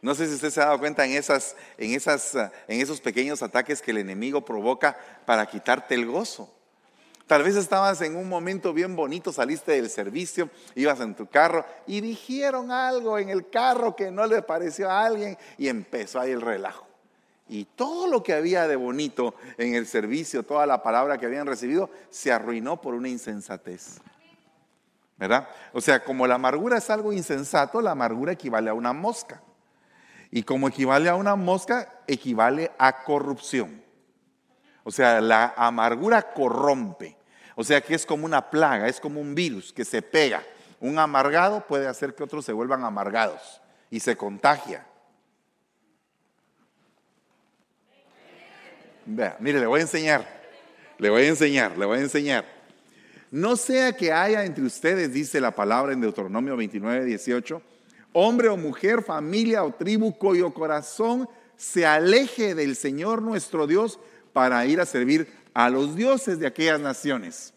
[0.03, 3.43] No sé si usted se ha dado cuenta en, esas, en, esas, en esos pequeños
[3.43, 6.53] ataques que el enemigo provoca para quitarte el gozo.
[7.33, 11.65] Tal vez estabas en un momento bien bonito, saliste del servicio, ibas en tu carro
[11.87, 16.33] y dijeron algo en el carro que no le pareció a alguien y empezó ahí
[16.33, 16.87] el relajo.
[17.49, 21.47] Y todo lo que había de bonito en el servicio, toda la palabra que habían
[21.47, 24.03] recibido, se arruinó por una insensatez.
[25.17, 25.49] ¿Verdad?
[25.73, 29.41] O sea, como la amargura es algo insensato, la amargura equivale a una mosca.
[30.31, 33.83] Y como equivale a una mosca, equivale a corrupción.
[34.85, 37.22] O sea, la amargura corrompe.
[37.55, 40.43] O sea que es como una plaga, es como un virus que se pega.
[40.81, 43.61] Un amargado puede hacer que otros se vuelvan amargados
[43.91, 44.87] y se contagia.
[49.05, 50.27] Vea, mire, le voy a enseñar,
[50.99, 52.45] le voy a enseñar, le voy a enseñar.
[53.31, 57.63] No sea que haya entre ustedes, dice la palabra en Deuteronomio 29, 18,
[58.13, 63.99] hombre o mujer, familia o tribu cuyo corazón se aleje del Señor nuestro Dios
[64.33, 67.53] para ir a servir a los dioses de aquellas naciones.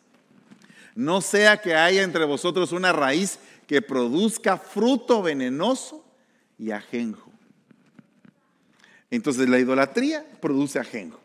[0.96, 6.06] No sea que haya entre vosotros una raíz que produzca fruto venenoso
[6.58, 7.32] y ajenjo.
[9.12, 11.20] Entonces la idolatría produce ajenjo.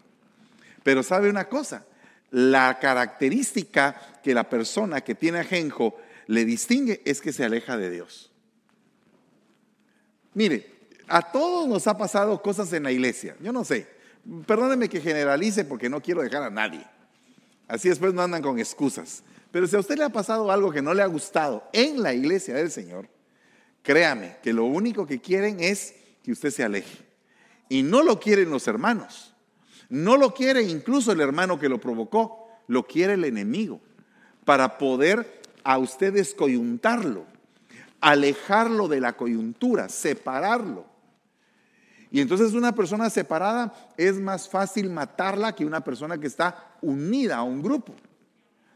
[0.83, 1.85] Pero sabe una cosa,
[2.31, 7.91] la característica que la persona que tiene ajenjo le distingue es que se aleja de
[7.91, 8.31] Dios.
[10.35, 10.73] Mire,
[11.09, 13.37] a todos nos ha pasado cosas en la iglesia.
[13.41, 13.89] Yo no sé,
[14.47, 16.85] perdónenme que generalice porque no quiero dejar a nadie.
[17.69, 19.23] Así después no andan con excusas.
[19.51, 22.15] Pero si a usted le ha pasado algo que no le ha gustado en la
[22.15, 23.09] iglesia del Señor,
[23.83, 26.99] créame que lo único que quieren es que usted se aleje.
[27.69, 29.35] Y no lo quieren los hermanos.
[29.89, 32.49] No lo quiere incluso el hermano que lo provocó.
[32.67, 33.81] Lo quiere el enemigo.
[34.45, 37.27] Para poder a usted descoyuntarlo
[38.01, 40.87] alejarlo de la coyuntura, separarlo.
[42.11, 47.37] Y entonces una persona separada es más fácil matarla que una persona que está unida
[47.37, 47.95] a un grupo.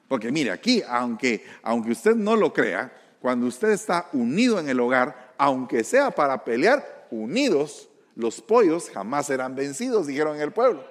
[0.09, 4.79] Porque mire, aquí, aunque, aunque usted no lo crea, cuando usted está unido en el
[4.79, 10.85] hogar, aunque sea para pelear, unidos, los pollos jamás serán vencidos, dijeron en el pueblo.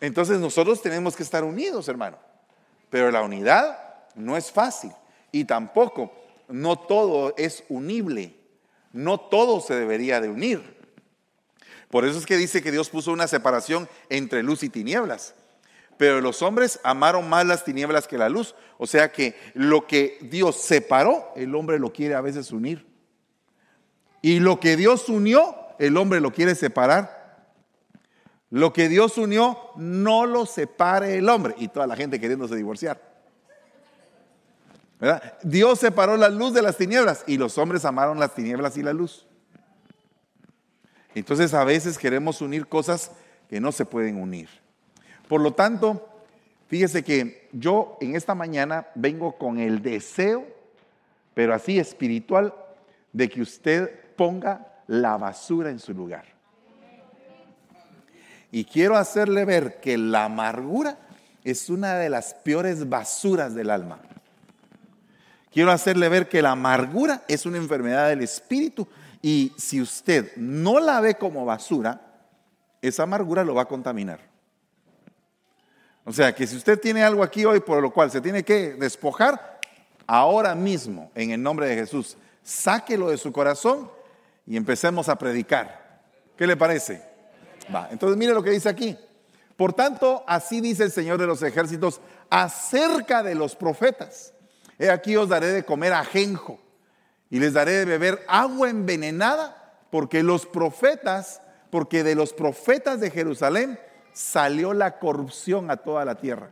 [0.00, 2.18] Entonces nosotros tenemos que estar unidos, hermano.
[2.88, 3.78] Pero la unidad
[4.14, 4.92] no es fácil.
[5.32, 6.12] Y tampoco,
[6.48, 8.34] no todo es unible,
[8.92, 10.80] no todo se debería de unir.
[11.90, 15.34] Por eso es que dice que Dios puso una separación entre luz y tinieblas.
[15.96, 18.54] Pero los hombres amaron más las tinieblas que la luz.
[18.78, 22.86] O sea que lo que Dios separó, el hombre lo quiere a veces unir.
[24.22, 27.44] Y lo que Dios unió, el hombre lo quiere separar.
[28.50, 31.54] Lo que Dios unió, no lo separe el hombre.
[31.58, 33.09] Y toda la gente queriéndose divorciar.
[35.42, 38.92] Dios separó la luz de las tinieblas y los hombres amaron las tinieblas y la
[38.92, 39.26] luz.
[41.14, 43.10] Entonces a veces queremos unir cosas
[43.48, 44.48] que no se pueden unir.
[45.28, 46.08] Por lo tanto,
[46.68, 50.46] fíjese que yo en esta mañana vengo con el deseo,
[51.34, 52.54] pero así espiritual,
[53.12, 56.24] de que usted ponga la basura en su lugar.
[58.52, 60.98] Y quiero hacerle ver que la amargura
[61.44, 64.00] es una de las peores basuras del alma.
[65.52, 68.86] Quiero hacerle ver que la amargura es una enfermedad del espíritu
[69.20, 72.00] y si usted no la ve como basura,
[72.80, 74.20] esa amargura lo va a contaminar.
[76.04, 78.74] O sea que si usted tiene algo aquí hoy por lo cual se tiene que
[78.74, 79.60] despojar,
[80.06, 83.90] ahora mismo, en el nombre de Jesús, sáquelo de su corazón
[84.46, 86.00] y empecemos a predicar.
[86.36, 87.02] ¿Qué le parece?
[87.74, 87.88] Va.
[87.90, 88.96] Entonces mire lo que dice aquí.
[89.56, 92.00] Por tanto, así dice el Señor de los ejércitos
[92.30, 94.32] acerca de los profetas
[94.80, 96.58] He aquí os daré de comer ajenjo
[97.28, 103.10] y les daré de beber agua envenenada, porque los profetas, porque de los profetas de
[103.10, 103.78] Jerusalén
[104.14, 106.48] salió la corrupción a toda la tierra.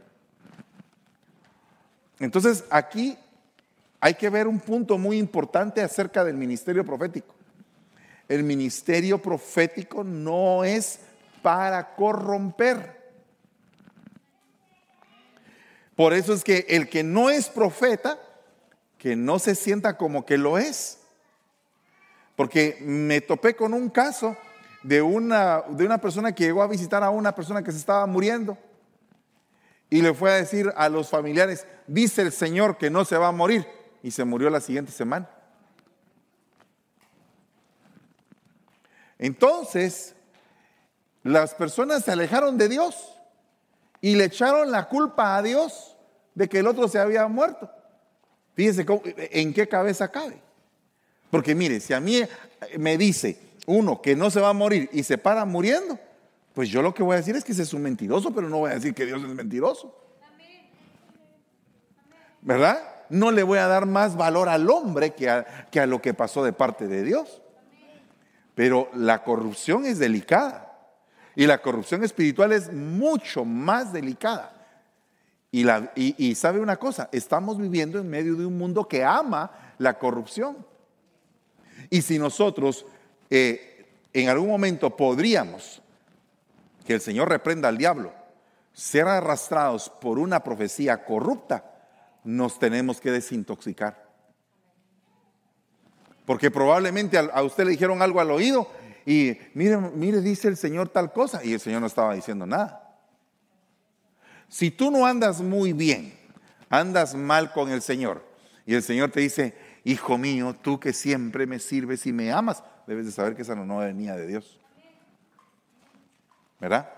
[2.21, 3.17] Entonces aquí
[3.99, 7.35] hay que ver un punto muy importante acerca del ministerio profético.
[8.29, 11.01] El ministerio profético no es
[11.41, 12.98] para corromper.
[15.99, 18.21] Por eso es que el que no es profeta,
[18.99, 21.01] que no se sienta como que lo es.
[22.37, 24.37] Porque me topé con un caso
[24.85, 28.07] de una, de una persona que llegó a visitar a una persona que se estaba
[28.07, 28.57] muriendo
[29.91, 33.27] y le fue a decir a los familiares, dice el Señor que no se va
[33.27, 33.67] a morir
[34.01, 35.29] y se murió la siguiente semana.
[39.19, 40.15] Entonces,
[41.25, 43.18] las personas se alejaron de Dios
[44.01, 45.97] y le echaron la culpa a Dios
[46.35, 47.71] de que el otro se había muerto.
[48.55, 48.87] Fíjense
[49.33, 50.41] en qué cabeza cabe.
[51.31, 52.23] Porque mire, si a mí
[52.79, 55.99] me dice uno que no se va a morir y se para muriendo,
[56.55, 58.59] pues yo lo que voy a decir es que ese es un mentiroso, pero no
[58.59, 59.95] voy a decir que Dios es mentiroso.
[62.41, 62.81] ¿Verdad?
[63.11, 66.15] No le voy a dar más valor al hombre que a, que a lo que
[66.15, 67.43] pasó de parte de Dios.
[68.55, 70.68] Pero la corrupción es delicada.
[71.39, 74.53] Y la corrupción espiritual es mucho más delicada.
[75.53, 80.57] Y, sabe una cosa, estamos viviendo en medio de un mundo que ama la corrupción.
[81.91, 82.85] Y si nosotros
[83.31, 85.81] eh, en algún momento podríamos,
[86.85, 88.13] que el Señor reprenda al diablo,
[88.73, 91.73] ser arrastrados por una profecía corrupta,
[92.25, 94.09] nos tenemos que desintoxicar.
[96.27, 98.69] Porque probablemente a usted le dijeron algo al oído
[99.09, 102.95] y mire, mire, dice el Señor tal cosa y el Señor no estaba diciendo nada.
[104.51, 106.13] Si tú no andas muy bien,
[106.69, 108.23] andas mal con el Señor
[108.67, 112.63] y el Señor te dice, hijo mío, tú que siempre me sirves y me amas,
[112.87, 114.61] debes de saber que esa no venía de Dios.
[116.61, 116.91] ¿Verdad?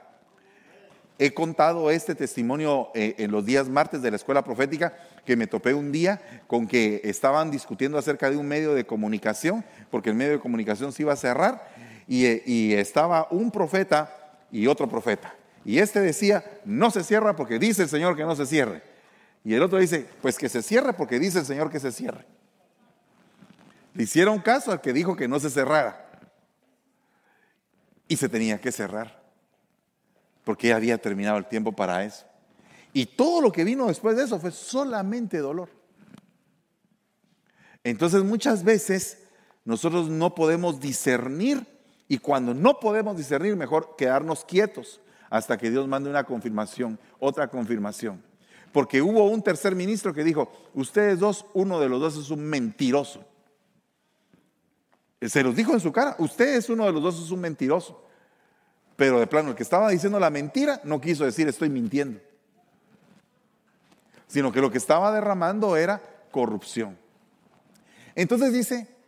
[1.16, 5.47] He contado este testimonio eh, en los días martes de la escuela profética que me
[5.47, 10.16] topé un día con que estaban discutiendo acerca de un medio de comunicación, porque el
[10.16, 15.32] medio de comunicación se iba a cerrar y, estaba un profeta y otro profeta.
[15.65, 18.82] Y este decía, no se cierra porque dice el Señor que no se cierre.
[19.45, 22.27] Y el otro dice, pues que se cierre porque dice el Señor que se cierre.
[23.95, 26.09] Le hicieron caso al que dijo que no se cerrara.
[28.09, 29.23] Y se tenía que cerrar
[30.43, 32.27] porque ya había terminado el tiempo para eso.
[32.93, 35.69] Y todo lo que vino después de eso fue solamente dolor.
[37.85, 39.19] Entonces muchas veces
[39.65, 41.70] nosotros no podemos discernir
[42.11, 45.01] y cuando no podemos discernir mejor quedarnos quietos
[45.31, 48.20] hasta que Dios mande una confirmación, otra confirmación.
[48.73, 52.41] Porque hubo un tercer ministro que dijo, ustedes dos, uno de los dos es un
[52.41, 53.24] mentiroso.
[55.23, 58.05] Se los dijo en su cara, usted es uno de los dos es un mentiroso.
[58.97, 62.19] Pero de plano, el que estaba diciendo la mentira no quiso decir estoy mintiendo,
[64.27, 66.99] sino que lo que estaba derramando era corrupción.
[68.16, 68.99] Entonces dice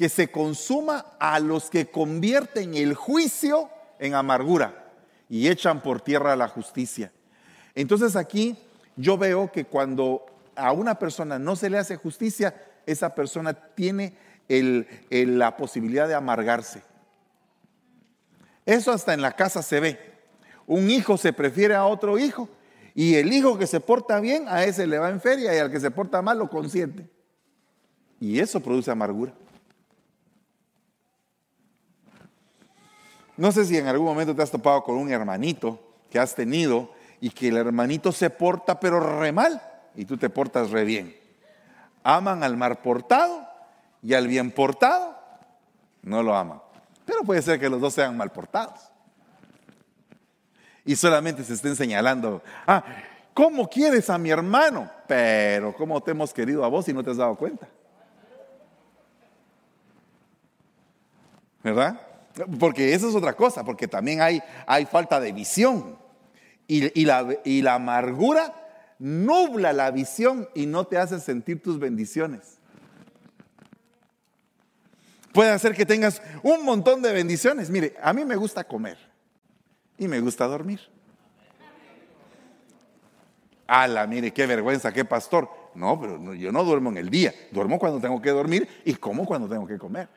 [0.00, 3.68] que se consuma a los que convierten el juicio
[3.98, 4.90] en amargura
[5.28, 7.12] y echan por tierra la justicia.
[7.74, 8.56] Entonces aquí
[8.96, 10.24] yo veo que cuando
[10.56, 12.54] a una persona no se le hace justicia,
[12.86, 14.16] esa persona tiene
[14.48, 16.80] la posibilidad de amargarse.
[18.64, 20.00] Eso hasta en la casa se ve.
[20.66, 22.48] Un hijo se prefiere a otro hijo
[22.94, 25.70] y el hijo que se porta bien a ese le va en feria y al
[25.70, 27.06] que se porta mal lo consiente.
[28.18, 29.34] Y eso produce amargura.
[33.40, 35.80] No sé si en algún momento te has topado con un hermanito
[36.10, 36.92] que has tenido
[37.22, 39.62] y que el hermanito se porta pero re mal
[39.96, 41.16] y tú te portas re bien.
[42.02, 43.48] Aman al mal portado
[44.02, 45.16] y al bien portado
[46.02, 46.60] no lo aman.
[47.06, 48.78] Pero puede ser que los dos sean mal portados.
[50.84, 52.84] Y solamente se estén señalando, ah,
[53.32, 54.90] ¿cómo quieres a mi hermano?
[55.08, 57.66] Pero ¿cómo te hemos querido a vos y no te has dado cuenta?
[61.62, 62.09] ¿Verdad?
[62.58, 65.98] Porque eso es otra cosa, porque también hay, hay falta de visión.
[66.66, 68.54] Y, la, y la amargura
[69.00, 72.58] nubla la visión y no te hace sentir tus bendiciones.
[75.32, 77.70] Puede hacer que tengas un montón de bendiciones.
[77.70, 78.98] Mire, a mí me gusta comer
[79.98, 80.80] y me gusta dormir.
[83.66, 85.48] Ala, mire, qué vergüenza, qué pastor.
[85.74, 87.32] No, pero yo no duermo en el día.
[87.52, 90.08] Duermo cuando tengo que dormir y como cuando tengo que comer.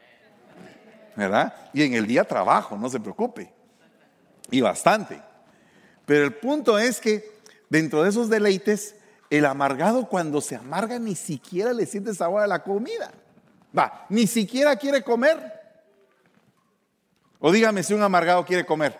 [1.15, 1.53] ¿Verdad?
[1.73, 3.53] Y en el día trabajo, no se preocupe.
[4.49, 5.21] Y bastante.
[6.05, 7.31] Pero el punto es que
[7.69, 8.95] dentro de esos deleites,
[9.29, 13.11] el amargado cuando se amarga ni siquiera le siente sabor a la comida.
[13.77, 15.61] Va, ni siquiera quiere comer.
[17.39, 18.97] O dígame si un amargado quiere comer.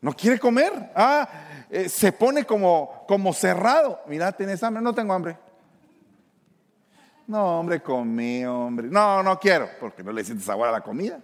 [0.00, 0.92] No quiere comer.
[0.94, 1.28] Ah,
[1.70, 4.00] eh, se pone como, como cerrado.
[4.06, 4.82] Mira, ¿tienes hambre?
[4.82, 5.36] No tengo hambre.
[7.28, 8.88] No, hombre, comí, hombre.
[8.88, 11.20] No, no quiero, porque no le sientes sabor a la comida.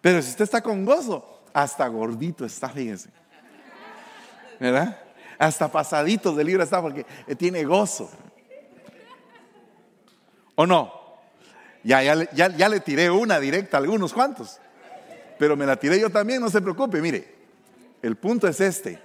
[0.00, 3.10] Pero si usted está con gozo, hasta gordito está, fíjense.
[4.58, 4.98] ¿Verdad?
[5.38, 7.04] Hasta pasadito de libro está porque
[7.36, 8.10] tiene gozo.
[10.54, 10.90] ¿O no?
[11.84, 14.58] Ya, ya, ya, le tiré una directa a algunos cuantos.
[15.38, 17.02] Pero me la tiré yo también, no se preocupe.
[17.02, 17.30] Mire,
[18.00, 19.00] el punto es este.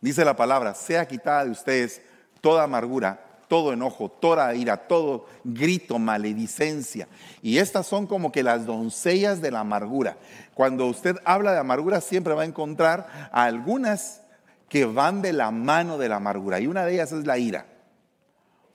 [0.00, 2.00] Dice la palabra, sea quitada de ustedes
[2.40, 7.08] toda amargura, todo enojo, toda ira, todo grito, maledicencia.
[7.42, 10.18] Y estas son como que las doncellas de la amargura.
[10.54, 14.22] Cuando usted habla de amargura siempre va a encontrar a algunas
[14.68, 16.60] que van de la mano de la amargura.
[16.60, 17.66] Y una de ellas es la ira,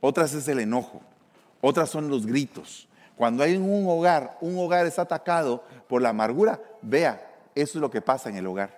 [0.02, 1.02] otras es el enojo,
[1.62, 2.90] otras son los gritos.
[3.16, 7.26] Cuando hay un hogar, un hogar es atacado por la amargura, vea,
[7.56, 8.78] eso es lo que pasa en el hogar.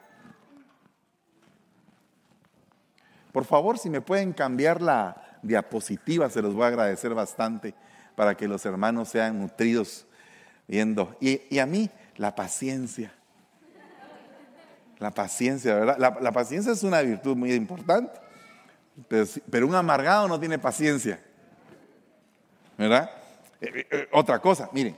[3.31, 7.73] Por favor, si me pueden cambiar la, diapositiva, se los voy a agradecer bastante
[8.15, 10.05] para que los hermanos sean nutridos
[10.67, 11.15] viendo.
[11.19, 13.13] Y, a mí, la paciencia.
[14.99, 16.17] La paciencia, ¿verdad?
[16.19, 18.19] La, paciencia es una virtud muy importante,
[19.07, 21.19] pero, un amargado no tiene paciencia.
[22.77, 23.09] ¿Verdad?
[23.61, 24.97] Eh, eh, eh, otra cosa, miren,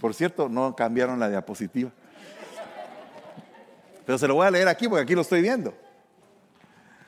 [0.00, 1.90] por cierto, no cambiaron la diapositiva.
[4.04, 5.74] Pero se lo voy a leer aquí porque aquí lo estoy viendo.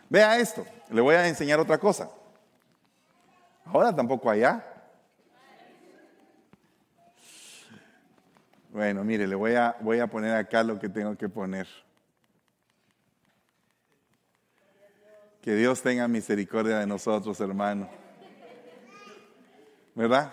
[0.08, 2.08] Vea esto, le voy a enseñar otra cosa.
[3.70, 4.64] Ahora tampoco allá.
[8.70, 11.66] Bueno, mire, le voy a, voy a poner acá lo que tengo que poner.
[15.42, 17.88] Que Dios tenga misericordia de nosotros, hermano.
[19.94, 20.32] ¿Verdad?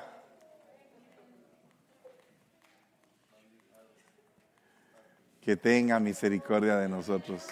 [5.41, 7.48] Que tenga misericordia de nosotros.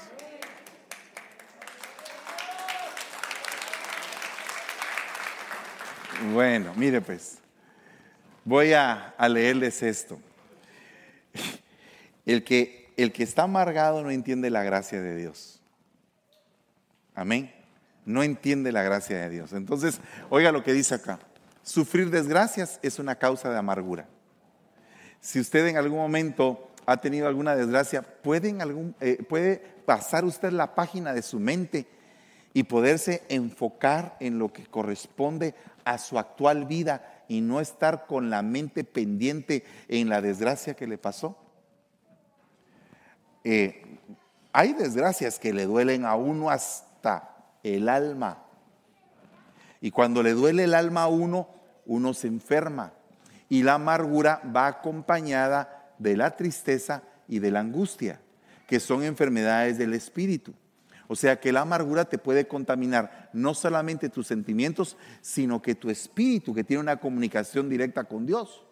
[6.31, 7.39] Bueno, mire pues,
[8.45, 10.19] voy a, leerles esto.
[12.25, 15.59] El que, el que está amargado no entiende la gracia de Dios.
[17.13, 17.53] Amén.
[18.05, 19.51] No entiende la gracia de Dios.
[19.51, 21.19] Entonces, oiga lo que dice acá.
[21.63, 24.07] Sufrir desgracias es una causa de amargura.
[25.19, 30.51] Si usted en algún momento ha tenido alguna desgracia, ¿puede, algún, eh, puede pasar usted
[30.51, 31.87] la página de su mente
[32.53, 35.55] y poderse enfocar en lo que corresponde
[35.85, 40.87] a su actual vida y no estar con la mente pendiente en la desgracia que
[40.87, 41.37] le pasó.
[43.43, 43.99] Eh,
[44.51, 48.43] hay desgracias que le duelen a uno hasta el alma.
[49.81, 51.49] Y cuando le duele el alma a uno,
[51.85, 52.93] uno se enferma.
[53.49, 58.21] Y la amargura va acompañada de la tristeza y de la angustia,
[58.67, 60.53] que son enfermedades del espíritu.
[61.13, 65.91] O sea que la amargura te puede contaminar no solamente tus sentimientos, sino que tu
[65.91, 68.63] espíritu, que tiene una comunicación directa con Dios.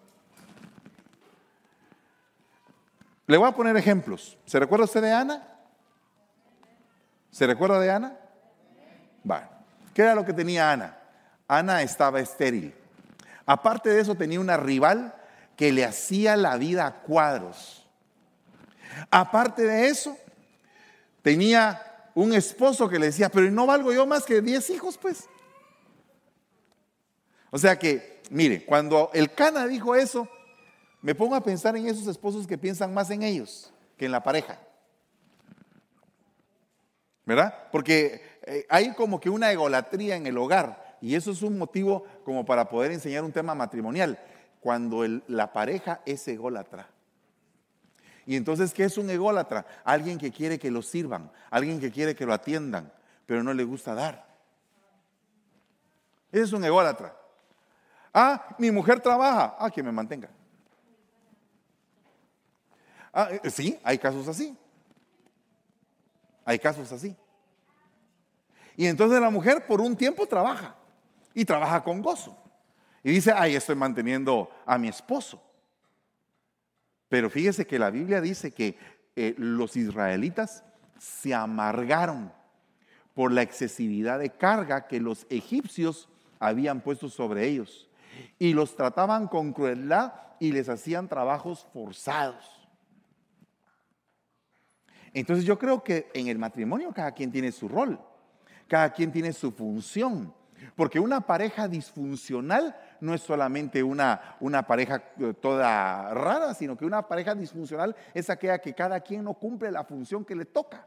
[3.28, 4.40] Le voy a poner ejemplos.
[4.48, 5.48] ¿Se recuerda usted de Ana?
[7.30, 8.18] ¿Se recuerda de Ana?
[9.24, 9.48] Bueno,
[9.94, 10.98] ¿qué era lo que tenía Ana?
[11.48, 12.74] Ana estaba estéril.
[13.46, 15.14] Aparte de eso, tenía una rival
[15.56, 17.88] que le hacía la vida a cuadros.
[19.12, 20.18] Aparte de eso,
[21.22, 25.28] tenía un esposo que le decía, pero no valgo yo más que 10 hijos, pues.
[27.50, 30.28] O sea que, mire, cuando el Cana dijo eso,
[31.02, 34.24] me pongo a pensar en esos esposos que piensan más en ellos que en la
[34.24, 34.60] pareja.
[37.26, 37.70] ¿Verdad?
[37.72, 42.06] Porque eh, hay como que una egolatría en el hogar y eso es un motivo
[42.24, 44.20] como para poder enseñar un tema matrimonial.
[44.60, 46.88] Cuando la pareja es ególatra.
[48.26, 49.66] Y entonces, ¿qué es un ególatra?
[49.84, 52.92] Alguien que quiere que lo sirvan, alguien que quiere que lo atiendan,
[53.26, 54.26] pero no le gusta dar.
[56.32, 57.16] Ese es un ególatra.
[58.14, 60.30] Ah, mi mujer trabaja, ah, que me mantenga.
[63.14, 64.58] Ah, eh, sí, hay casos así.
[66.46, 67.16] Hay casos así.
[68.76, 70.76] Y entonces la mujer por un tiempo trabaja
[71.34, 72.38] y trabaja con gozo.
[73.04, 75.42] Y dice, ay, estoy manteniendo a mi esposo.
[77.12, 78.78] Pero fíjese que la Biblia dice que
[79.18, 80.64] eh, los israelitas
[80.98, 82.32] se amargaron
[83.14, 86.08] por la excesividad de carga que los egipcios
[86.40, 87.90] habían puesto sobre ellos.
[88.40, 92.46] Y los trataban con crueldad y les hacían trabajos forzados.
[95.14, 98.00] Entonces yo creo que en el matrimonio cada quien tiene su rol,
[98.70, 100.34] cada quien tiene su función.
[100.78, 106.86] Porque una pareja disfuncional no es solamente una, una pareja eh, toda rara, sino que
[106.86, 110.86] una pareja disfuncional es aquella que cada quien no cumple la función que le toca.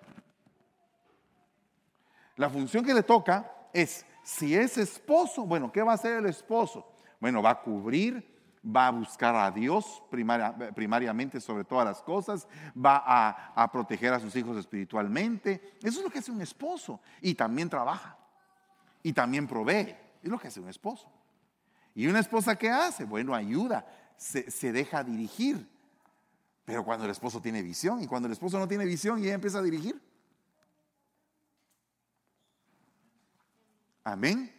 [2.36, 6.26] La función que le toca es, si es esposo, bueno, ¿qué va a hacer el
[6.26, 6.88] esposo?
[7.20, 8.32] Bueno, va a cubrir,
[8.64, 14.20] va a buscar a Dios primariamente sobre todas las cosas, va a, a proteger a
[14.20, 15.76] sus hijos espiritualmente.
[15.82, 17.00] Eso es lo que hace un esposo.
[17.20, 18.16] Y también trabaja
[19.02, 19.94] y también provee.
[20.22, 21.08] Es lo que hace un esposo.
[21.94, 23.04] ¿Y una esposa qué hace?
[23.04, 25.68] Bueno, ayuda, se, deja dirigir.
[26.64, 29.34] Pero cuando el esposo tiene visión y cuando el esposo no tiene visión y ella
[29.34, 30.00] empieza a dirigir.
[34.02, 34.52] Amén.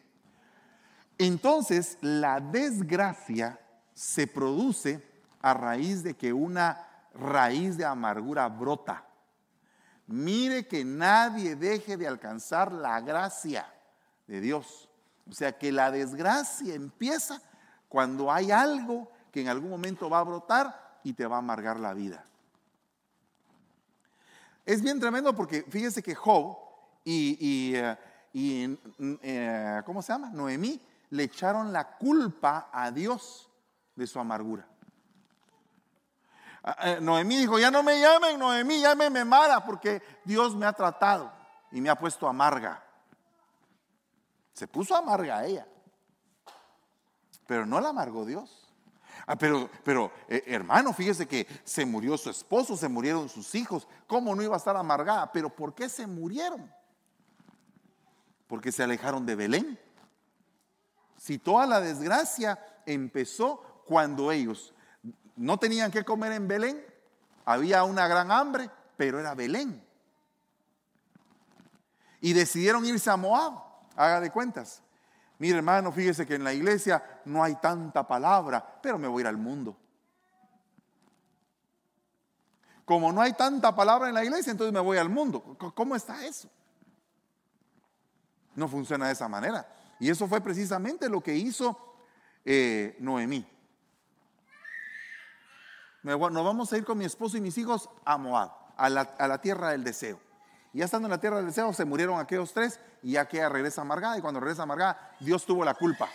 [1.17, 3.59] Entonces, la desgracia
[3.93, 5.03] se produce
[5.41, 9.05] a raíz de que una raíz de amargura brota.
[10.07, 13.71] Mire que nadie deje de alcanzar la gracia
[14.27, 14.89] de Dios.
[15.29, 17.41] O sea que la desgracia empieza
[17.89, 21.79] cuando hay algo que en algún momento va a brotar y te va a amargar
[21.79, 22.23] la vida.
[24.65, 26.57] Es bien tremendo porque fíjese que Job
[27.03, 27.97] y, eh,
[28.33, 30.31] eh, ¿cómo se llama?
[30.31, 30.81] Noemí
[31.11, 33.49] le echaron la culpa a Dios
[33.95, 34.67] de su amargura.
[36.63, 40.73] Ah, eh, Noemí dijo, ya no me llamen Noemí, llámeme Mara, porque Dios me ha
[40.73, 41.31] tratado
[41.71, 42.83] y me ha puesto amarga.
[44.55, 45.67] Se puso amarga ella,
[47.45, 48.73] pero no la amargó Dios.
[49.27, 53.85] Ah, pero, pero eh, hermano, fíjese que se murió su esposo, se murieron sus hijos.
[54.07, 55.29] ¿Cómo no iba a estar amargada?
[55.33, 56.71] Pero ¿por qué se murieron?
[58.47, 59.79] Porque se alejaron de Belén.
[61.17, 64.73] Si toda la desgracia empezó cuando ellos
[65.35, 66.85] no tenían que comer en Belén,
[67.43, 69.85] había una gran hambre, pero era Belén.
[72.21, 73.64] Y decidieron irse a Moab,
[73.95, 74.81] haga de cuentas.
[75.37, 79.23] Mire hermano, fíjese que en la iglesia no hay tanta palabra, pero me voy a
[79.23, 79.75] ir al mundo.
[82.85, 85.57] Como no hay tanta palabra en la iglesia, entonces me voy al mundo.
[85.73, 86.49] ¿Cómo está eso?
[88.55, 89.67] No funciona de esa manera.
[89.99, 91.97] Y eso fue precisamente lo que hizo
[92.45, 93.55] eh, Noemí
[96.05, 99.71] nos vamos a ir con mi esposo y mis hijos a Moab, a la, tierra
[99.71, 100.19] del deseo.
[100.75, 103.47] Y ya estando en la tierra del deseo, se murieron aquellos tres y ya queda
[103.47, 104.17] regresa amargada.
[104.17, 106.09] Y cuando regresa amargada, Dios tuvo la culpa.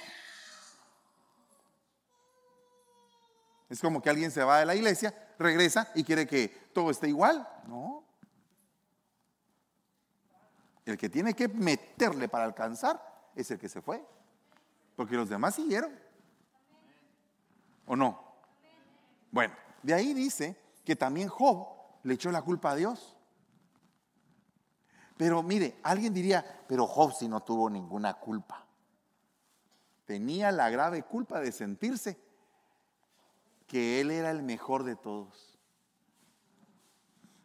[3.71, 7.09] Es como que alguien se va de la iglesia, regresa y quiere que todo esté
[7.09, 7.49] igual.
[7.69, 8.05] No.
[10.85, 13.03] El que tiene que meterle para alcanzar
[13.35, 14.07] es el que se fue.
[14.95, 15.99] Porque los demás siguieron.
[17.87, 18.23] ¿O no?
[19.31, 19.55] Bueno.
[19.83, 20.55] De ahí dice
[20.85, 21.67] que también Job
[22.03, 23.17] le echó la culpa a Dios.
[25.21, 28.65] Pero mire, alguien diría, pero Job si no tuvo ninguna culpa.
[30.07, 32.19] Tenía la grave culpa de sentirse
[33.67, 35.59] que él era el mejor de todos.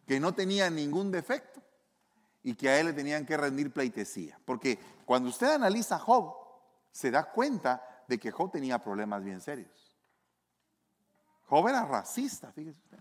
[0.06, 1.60] Que no tenía ningún defecto
[2.42, 4.40] y que a él le tenían que rendir pleitesía.
[4.46, 6.34] Porque cuando usted analiza a Job,
[6.92, 9.94] se da cuenta de que Job tenía problemas bien serios.
[11.44, 12.98] Job era racista, fíjese usted.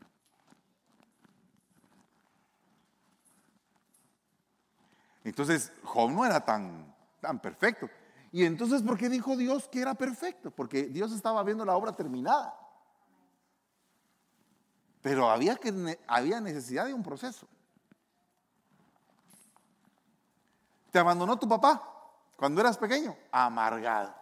[5.26, 7.89] Entonces, Job no era tan, tan perfecto.
[8.31, 10.52] Y entonces, ¿por qué dijo Dios que era perfecto?
[10.52, 12.57] Porque Dios estaba viendo la obra terminada.
[15.02, 17.47] Pero había, que, había necesidad de un proceso.
[20.91, 21.81] ¿Te abandonó tu papá
[22.38, 23.15] cuando eras pequeño?
[23.31, 24.15] Amargado.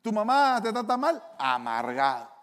[0.00, 1.22] ¿Tu mamá te trata mal?
[1.38, 2.36] Amargado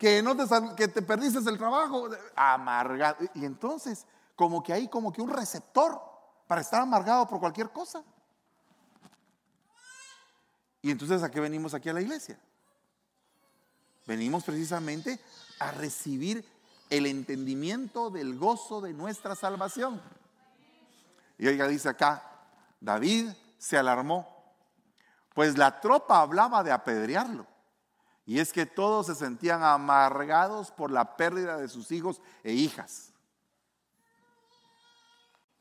[0.00, 0.44] que, no te,
[0.76, 3.18] que te perdiste el trabajo, amargado.
[3.34, 4.06] Y entonces,
[4.40, 6.00] como que hay como que un receptor
[6.46, 8.02] para estar amargado por cualquier cosa.
[10.80, 12.40] Y entonces, ¿a qué venimos aquí a la iglesia?
[14.06, 15.20] Venimos precisamente
[15.58, 16.42] a recibir
[16.88, 20.00] el entendimiento del gozo de nuestra salvación.
[21.36, 22.22] Y ella dice acá,
[22.80, 24.26] David se alarmó,
[25.34, 27.46] pues la tropa hablaba de apedrearlo.
[28.24, 33.09] Y es que todos se sentían amargados por la pérdida de sus hijos e hijas.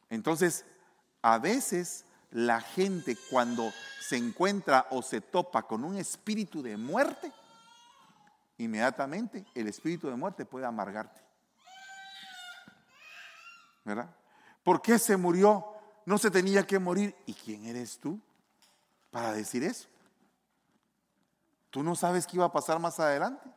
[0.09, 0.65] Entonces,
[1.21, 3.71] a veces la gente cuando
[4.01, 7.31] se encuentra o se topa con un espíritu de muerte,
[8.57, 11.21] inmediatamente el espíritu de muerte puede amargarte.
[13.83, 14.09] ¿Verdad?
[14.63, 15.65] ¿Por qué se murió?
[16.05, 17.15] No se tenía que morir.
[17.25, 18.19] ¿Y quién eres tú
[19.11, 19.87] para decir eso?
[21.69, 23.47] Tú no sabes qué iba a pasar más adelante.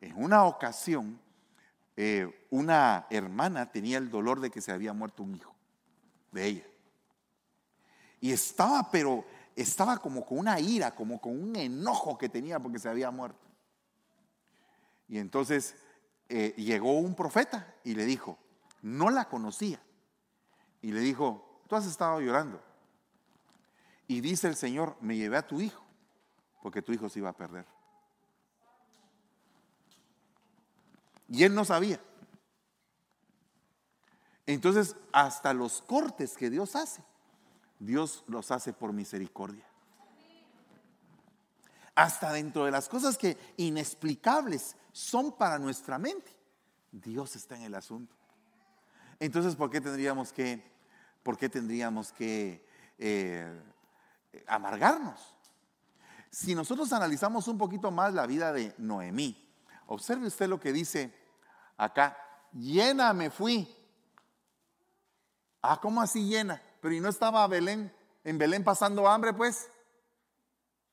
[0.00, 1.18] En una ocasión,
[1.96, 5.54] eh, una hermana tenía el dolor de que se había muerto un hijo
[6.32, 6.64] de ella.
[8.20, 12.78] Y estaba, pero estaba como con una ira, como con un enojo que tenía porque
[12.78, 13.46] se había muerto.
[15.08, 15.76] Y entonces
[16.28, 18.38] eh, llegó un profeta y le dijo,
[18.82, 19.80] no la conocía.
[20.82, 22.62] Y le dijo, tú has estado llorando.
[24.06, 25.84] Y dice el Señor, me llevé a tu hijo
[26.62, 27.66] porque tu hijo se iba a perder.
[31.28, 32.00] Y él no sabía.
[34.46, 37.02] Entonces, hasta los cortes que Dios hace,
[37.78, 39.64] Dios los hace por misericordia.
[41.94, 46.30] Hasta dentro de las cosas que inexplicables son para nuestra mente,
[46.92, 48.14] Dios está en el asunto.
[49.18, 50.62] Entonces, ¿por qué tendríamos que,
[51.22, 52.66] por qué tendríamos que
[52.98, 53.62] eh,
[54.46, 55.20] amargarnos.
[56.30, 59.43] Si nosotros analizamos un poquito más la vida de Noemí,
[59.86, 61.12] observe usted lo que dice
[61.76, 62.16] acá,
[62.52, 63.68] llena me fui.
[65.62, 66.60] Ah, ¿cómo así llena?
[66.80, 69.70] Pero ¿y no estaba Belén, en Belén pasando hambre, pues?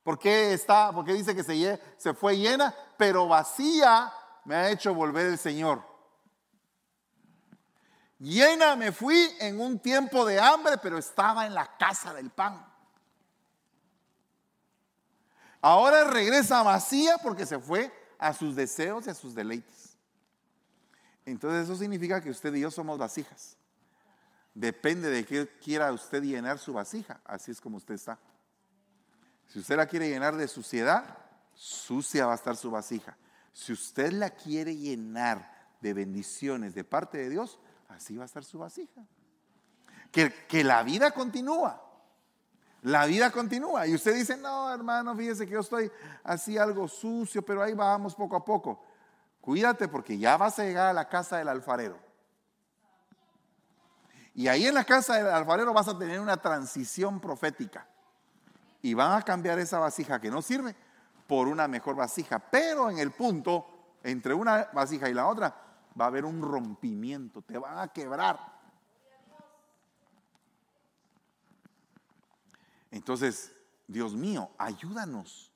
[0.03, 0.91] ¿Por qué está?
[0.93, 4.11] Porque dice que se, se fue llena, pero vacía
[4.45, 5.84] me ha hecho volver el Señor.
[8.18, 12.65] Llena me fui en un tiempo de hambre, pero estaba en la casa del pan.
[15.61, 17.91] Ahora regresa vacía porque se fue
[18.22, 19.98] a sus deseos y a sus deleites.
[21.26, 23.57] Entonces eso significa que usted y yo somos vasijas.
[24.53, 27.19] Depende de qué quiera usted llenar su vasija.
[27.26, 28.19] Así es como usted está.
[29.48, 31.18] Si usted la quiere llenar de suciedad,
[31.56, 33.18] sucia va a estar su vasija.
[33.53, 38.43] Si usted la quiere llenar de bendiciones de parte de Dios, así va a estar
[38.43, 39.03] su vasija.
[40.11, 41.90] Que, que la vida continúa.
[42.84, 43.86] La vida continúa.
[43.86, 45.91] Y usted dice, no, hermano, fíjese que yo estoy
[46.24, 48.84] así algo sucio, pero ahí vamos poco a poco.
[49.40, 51.98] Cuídate porque ya vas a llegar a la casa del alfarero.
[54.34, 57.88] Y ahí en la casa del alfarero vas a tener una transición profética.
[58.82, 60.76] Y van a cambiar esa vasija que no sirve
[61.28, 62.40] por una mejor vasija.
[62.40, 63.68] Pero en el punto,
[64.03, 65.56] entre una vasija y la otra,
[65.99, 67.41] va a haber un rompimiento.
[67.41, 68.60] Te van a quebrar.
[72.91, 73.51] Entonces,
[73.88, 75.51] Dios mío, ayúdanos.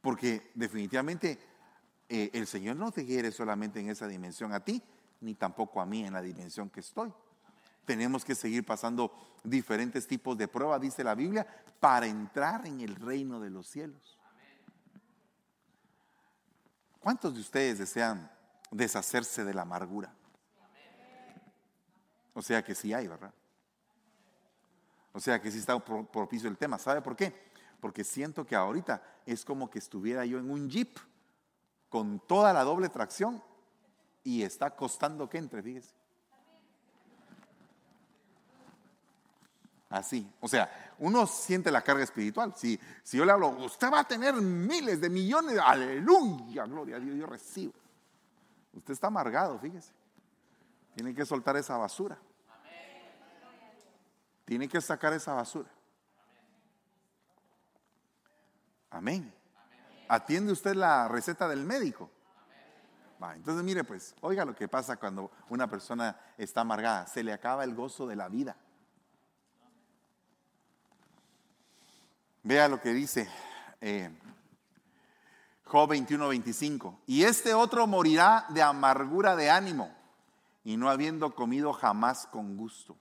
[0.00, 1.38] Porque definitivamente
[2.08, 4.82] eh, el Señor no te quiere solamente en esa dimensión a ti,
[5.20, 7.12] ni tampoco a mí en la dimensión que estoy.
[7.84, 9.12] Tenemos que seguir pasando
[9.44, 11.46] diferentes tipos de pruebas, dice la Biblia,
[11.78, 14.18] para entrar en el reino de los cielos.
[16.98, 18.30] ¿Cuántos de ustedes desean
[18.70, 20.14] deshacerse de la amargura?
[22.34, 23.34] O sea que sí hay, ¿verdad?
[25.12, 26.78] O sea que sí está propicio el tema.
[26.78, 27.34] ¿Sabe por qué?
[27.80, 30.96] Porque siento que ahorita es como que estuviera yo en un jeep
[31.88, 33.42] con toda la doble tracción
[34.24, 35.92] y está costando que entre, fíjese.
[39.90, 40.26] Así.
[40.40, 42.54] O sea, uno siente la carga espiritual.
[42.56, 47.00] Si, si yo le hablo, usted va a tener miles de millones, aleluya, gloria a
[47.00, 47.74] Dios, yo recibo.
[48.72, 49.92] Usted está amargado, fíjese.
[50.94, 52.18] Tiene que soltar esa basura.
[54.52, 55.70] Tiene que sacar esa basura.
[58.90, 59.32] Amén.
[60.08, 62.10] ¿Atiende usted la receta del médico?
[63.34, 67.06] entonces mire pues, oiga lo que pasa cuando una persona está amargada.
[67.06, 68.54] Se le acaba el gozo de la vida.
[72.42, 73.30] Vea lo que dice
[73.80, 74.10] eh,
[75.64, 77.00] Job 21, 25.
[77.06, 79.96] Y este otro morirá de amargura de ánimo
[80.62, 82.98] y no habiendo comido jamás con gusto.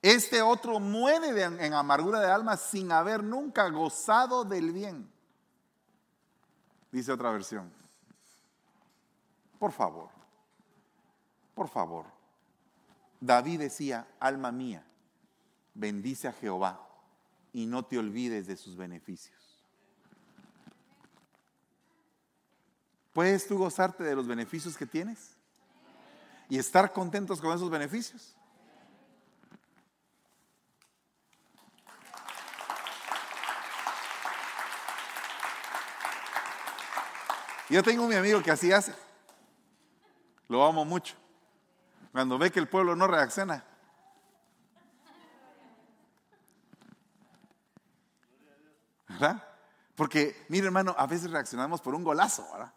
[0.00, 5.10] Este otro muere en amargura de alma sin haber nunca gozado del bien.
[6.92, 7.72] Dice otra versión.
[9.58, 10.08] Por favor,
[11.54, 12.06] por favor.
[13.20, 14.84] David decía, alma mía,
[15.74, 16.88] bendice a Jehová
[17.52, 19.36] y no te olvides de sus beneficios.
[23.12, 25.36] ¿Puedes tú gozarte de los beneficios que tienes?
[26.48, 28.37] ¿Y estar contentos con esos beneficios?
[37.68, 38.94] Yo tengo un amigo que así hace.
[40.48, 41.14] Lo amo mucho.
[42.12, 43.64] Cuando ve que el pueblo no reacciona.
[49.08, 49.42] ¿Verdad?
[49.94, 52.72] Porque, mire hermano, a veces reaccionamos por un golazo, ¿verdad?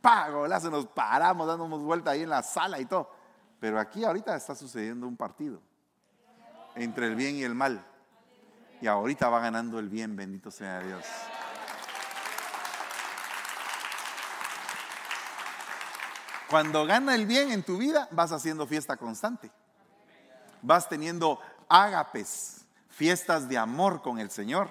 [0.00, 3.10] Pa, golazo, nos paramos, dándonos vuelta ahí en la sala y todo.
[3.58, 5.60] Pero aquí ahorita está sucediendo un partido
[6.76, 7.84] entre el bien y el mal.
[8.80, 11.04] Y ahorita va ganando el bien, bendito sea Dios.
[16.48, 19.50] Cuando gana el bien en tu vida, vas haciendo fiesta constante.
[20.62, 21.38] Vas teniendo
[21.68, 24.70] ágapes, fiestas de amor con el Señor.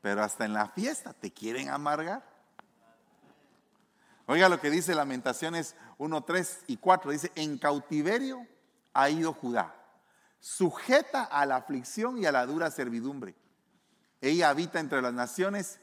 [0.00, 2.22] Pero hasta en la fiesta te quieren amargar.
[4.26, 7.10] Oiga lo que dice Lamentaciones 1, 3 y 4.
[7.10, 8.46] Dice, en cautiverio
[8.94, 9.74] ha ido Judá,
[10.38, 13.34] sujeta a la aflicción y a la dura servidumbre.
[14.20, 15.80] Ella habita entre las naciones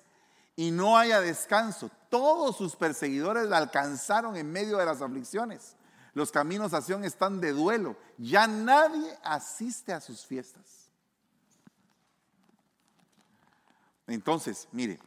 [0.60, 1.90] y no haya descanso.
[2.10, 5.77] Todos sus perseguidores la alcanzaron en medio de las aflicciones.
[6.14, 7.95] Los caminos a Sion están de duelo.
[8.18, 10.90] Ya nadie asiste a sus fiestas.
[14.06, 14.99] Entonces, mire,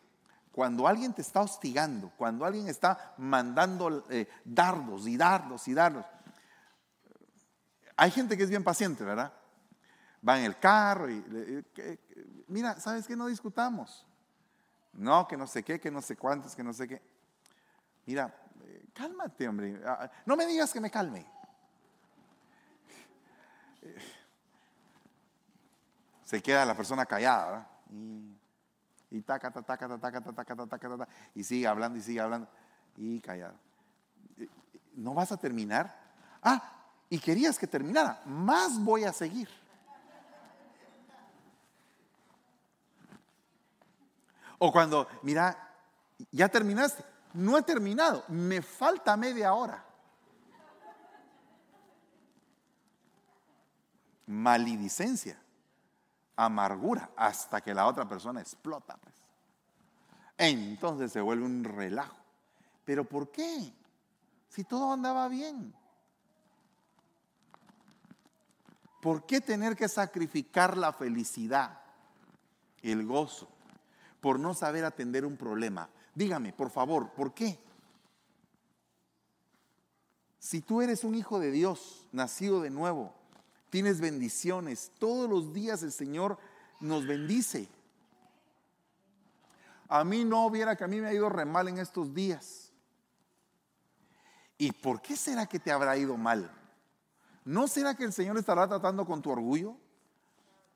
[0.52, 6.06] cuando alguien te está hostigando, cuando alguien está mandando eh, dardos y dardos y dardos,
[7.94, 9.34] hay gente que es bien paciente, ¿verdad?
[10.26, 11.20] va en el carro y,
[11.74, 11.98] que-
[12.46, 13.16] mira, ¿sabes qué?
[13.16, 14.06] No discutamos.
[14.94, 17.02] No, que no sé qué, que no sé cuántos, que no sé qué.
[18.06, 19.80] Mira, eh, cálmate, hombre.
[19.86, 21.26] Ah, No me digas que me calme.
[23.82, 23.96] Eh,
[26.24, 27.66] Se queda la persona callada, ¿verdad?
[27.90, 28.36] Y,
[29.10, 32.48] y taca, taca, taca, taca, taca, taca, taca, taca, y sigue hablando y sigue hablando
[32.96, 33.54] y callado.
[34.38, 34.48] Eh,
[34.94, 35.94] ¿No vas a terminar?
[36.42, 36.72] Ah,
[37.10, 38.22] y querías que terminara.
[38.24, 39.48] Más voy a seguir.
[44.64, 45.58] O cuando, mira,
[46.30, 47.04] ya terminaste.
[47.34, 48.22] No he terminado.
[48.28, 49.84] Me falta media hora.
[54.26, 55.36] Maledicencia,
[56.36, 58.96] amargura, hasta que la otra persona explota.
[58.98, 59.16] pues.
[60.38, 62.18] Entonces se vuelve un relajo.
[62.84, 63.74] ¿Pero por qué?
[64.48, 65.74] Si todo andaba bien.
[69.00, 71.80] ¿Por qué tener que sacrificar la felicidad,
[72.80, 73.48] el gozo,
[74.22, 75.90] por no saber atender un problema?
[76.14, 77.58] Dígame, por favor, ¿por qué?
[80.38, 83.12] Si tú eres un hijo de Dios, nacido de nuevo,
[83.68, 86.38] tienes bendiciones, todos los días el Señor
[86.80, 87.68] nos bendice.
[89.88, 92.70] A mí no hubiera que a mí me ha ido re mal en estos días.
[94.56, 96.48] ¿Y por qué será que te habrá ido mal?
[97.44, 99.76] ¿No será que el Señor estará tratando con tu orgullo?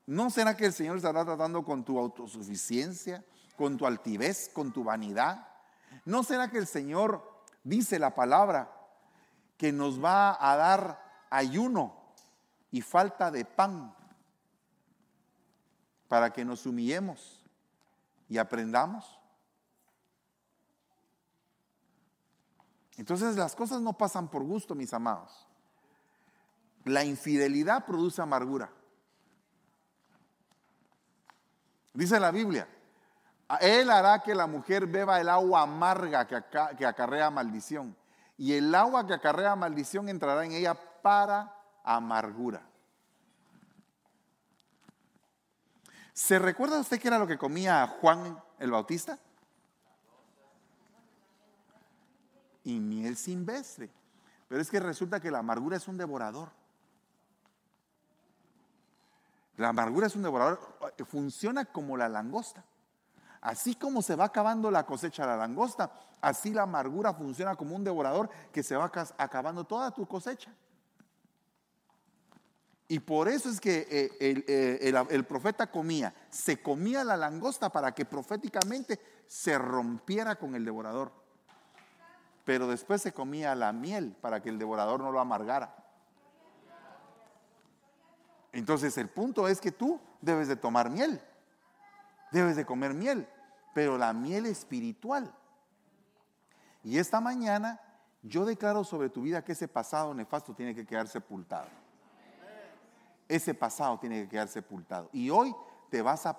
[0.05, 3.24] ¿No será que el Señor estará tratando con tu autosuficiencia,
[3.57, 5.49] con tu altivez, con tu vanidad?
[6.05, 8.70] ¿No será que el Señor dice la palabra
[9.57, 11.97] que nos va a dar ayuno
[12.70, 13.95] y falta de pan
[16.09, 17.45] para que nos humillemos
[18.28, 19.19] y aprendamos?
[22.97, 25.47] Entonces las cosas no pasan por gusto, mis amados.
[26.85, 28.70] La infidelidad produce amargura.
[31.93, 32.76] Dice la Biblia, "A
[33.60, 37.97] Él hará que la mujer beba el agua amarga que, aca- que acarrea maldición.
[38.36, 41.55] Y el agua que acarrea maldición entrará en ella para
[41.85, 42.62] amargura.
[46.12, 49.18] ¿Se recuerda usted qué era lo que comía Juan el Bautista?
[52.64, 53.90] Y miel silvestre.
[54.48, 56.51] Pero es que resulta que la amargura es un devorador.
[59.56, 60.59] La amargura es un devorador,
[61.09, 62.64] funciona como la langosta.
[63.47, 67.77] Así como se va acabando la cosecha de la langosta, así la amargura funciona como
[67.77, 70.51] un devorador que se va acabando toda tu cosecha.
[72.89, 77.70] Y por eso es que eh, eh, el- el profeta comía, se comía la langosta
[77.70, 78.98] para que proféticamente
[79.28, 81.12] se rompiera con el devorador.
[82.44, 85.73] Pero después se comía la miel para que el devorador no lo amargara.
[88.51, 91.20] Entonces el punto es que tú debes de tomar miel,
[92.32, 93.28] debes de comer miel,
[93.77, 95.31] pero la miel espiritual.
[96.82, 97.78] Y esta mañana
[98.23, 101.66] yo declaro sobre tu vida que ese pasado nefasto tiene que quedar sepultado.
[103.28, 105.11] Ese pasado tiene que quedar sepultado.
[105.12, 105.55] Y hoy
[105.90, 106.32] te vas a,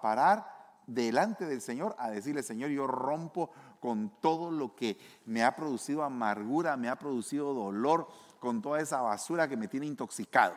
[0.00, 3.50] parar delante del Señor a decirle, Señor, yo rompo
[3.80, 8.06] con todo lo que me ha producido amargura, me ha producido dolor,
[8.38, 10.54] con toda esa basura que me tiene intoxicado.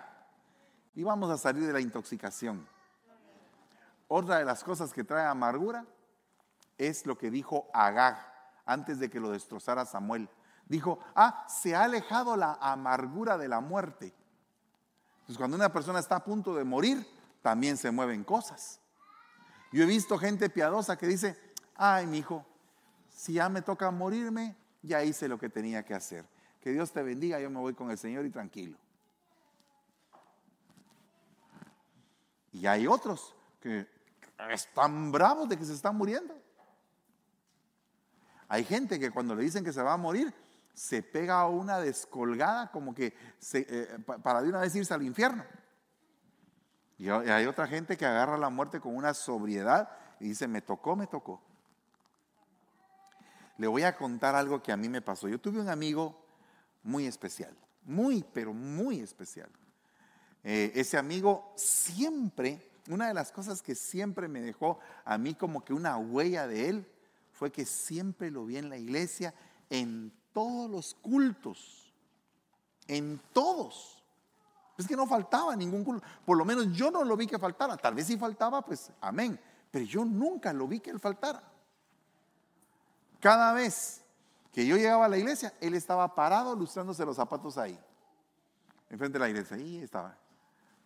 [0.94, 2.68] Y vamos a salir de la intoxicación.
[4.08, 5.84] Otra de las cosas que trae amargura
[6.82, 8.18] es lo que dijo Agag
[8.66, 10.30] antes de que lo destrozara Samuel.
[10.68, 14.14] Dijo, ah, se ha alejado la amargura de la muerte.
[15.20, 17.06] Entonces, cuando una persona está a punto de morir,
[17.42, 18.80] también se mueven cosas.
[19.72, 21.38] Yo he visto gente piadosa que dice,
[21.76, 22.46] ay, mi hijo,
[23.10, 26.26] si ya me toca morirme, ya hice lo que tenía que hacer.
[26.62, 28.78] Que Dios te bendiga, yo me voy con el Señor y tranquilo.
[32.54, 33.88] Y hay otros que
[34.50, 36.41] están bravos de que se están muriendo.
[38.52, 40.34] Hay gente que cuando le dicen que se va a morir,
[40.74, 43.14] se pega una descolgada como que
[43.54, 45.46] eh, pa- para de una vez irse al infierno.
[46.98, 50.62] Y hay hay otra gente que agarra la muerte con una sobriedad y dice, me
[50.62, 51.42] tocó, me tocó.
[53.58, 55.30] Le voy a contar algo que a mí me pasó.
[55.30, 56.22] Yo tuve un amigo
[56.84, 59.50] muy especial, muy, pero muy especial.
[60.44, 65.64] Eh, ese amigo siempre, una de las cosas que siempre me dejó a mí como
[65.64, 66.91] que una huella de él,
[67.42, 69.34] fue que siempre lo vi en la iglesia,
[69.68, 71.92] en todos los cultos,
[72.88, 74.04] en todos.
[74.78, 76.06] Es que no faltaba ningún culto.
[76.24, 77.78] Por lo menos yo no lo vi que faltara.
[77.78, 79.40] Tal vez si faltaba, pues amén.
[79.72, 81.42] Pero yo nunca lo vi que él faltara.
[83.20, 84.04] Cada vez
[84.54, 87.80] que yo llegaba a la iglesia, él estaba parado lustrándose los zapatos ahí.
[88.88, 89.58] Enfrente de la iglesia.
[89.58, 90.16] Ahí estaba.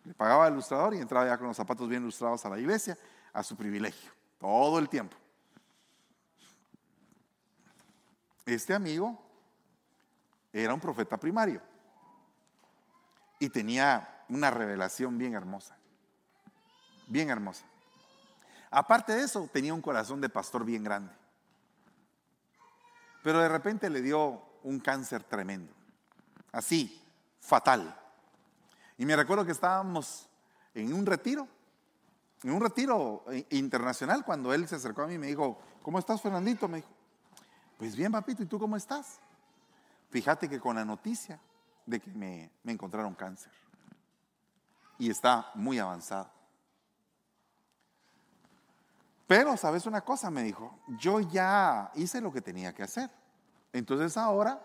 [0.04, 2.96] Le pagaba al ilustrador y entraba ya con los zapatos bien ilustrados a la iglesia,
[3.34, 4.10] a su privilegio,
[4.40, 5.18] todo el tiempo.
[8.46, 9.20] Este amigo
[10.52, 11.60] era un profeta primario
[13.40, 15.76] y tenía una revelación bien hermosa,
[17.08, 17.64] bien hermosa.
[18.70, 21.12] Aparte de eso, tenía un corazón de pastor bien grande.
[23.24, 25.72] Pero de repente le dio un cáncer tremendo,
[26.52, 27.02] así,
[27.40, 27.98] fatal.
[28.96, 30.28] Y me recuerdo que estábamos
[30.72, 31.48] en un retiro,
[32.44, 36.22] en un retiro internacional, cuando él se acercó a mí y me dijo, ¿cómo estás,
[36.22, 36.68] Fernandito?
[36.68, 36.95] Me dijo,
[37.76, 39.20] pues bien, papito, ¿y tú cómo estás?
[40.10, 41.38] Fíjate que con la noticia
[41.84, 43.52] de que me, encontraron cáncer
[44.98, 46.30] y está muy avanzado.
[49.26, 50.30] Pero, ¿sabes una cosa?
[50.30, 53.10] Me dijo, yo ya hice lo que tenía que hacer.
[53.72, 54.62] Entonces ahora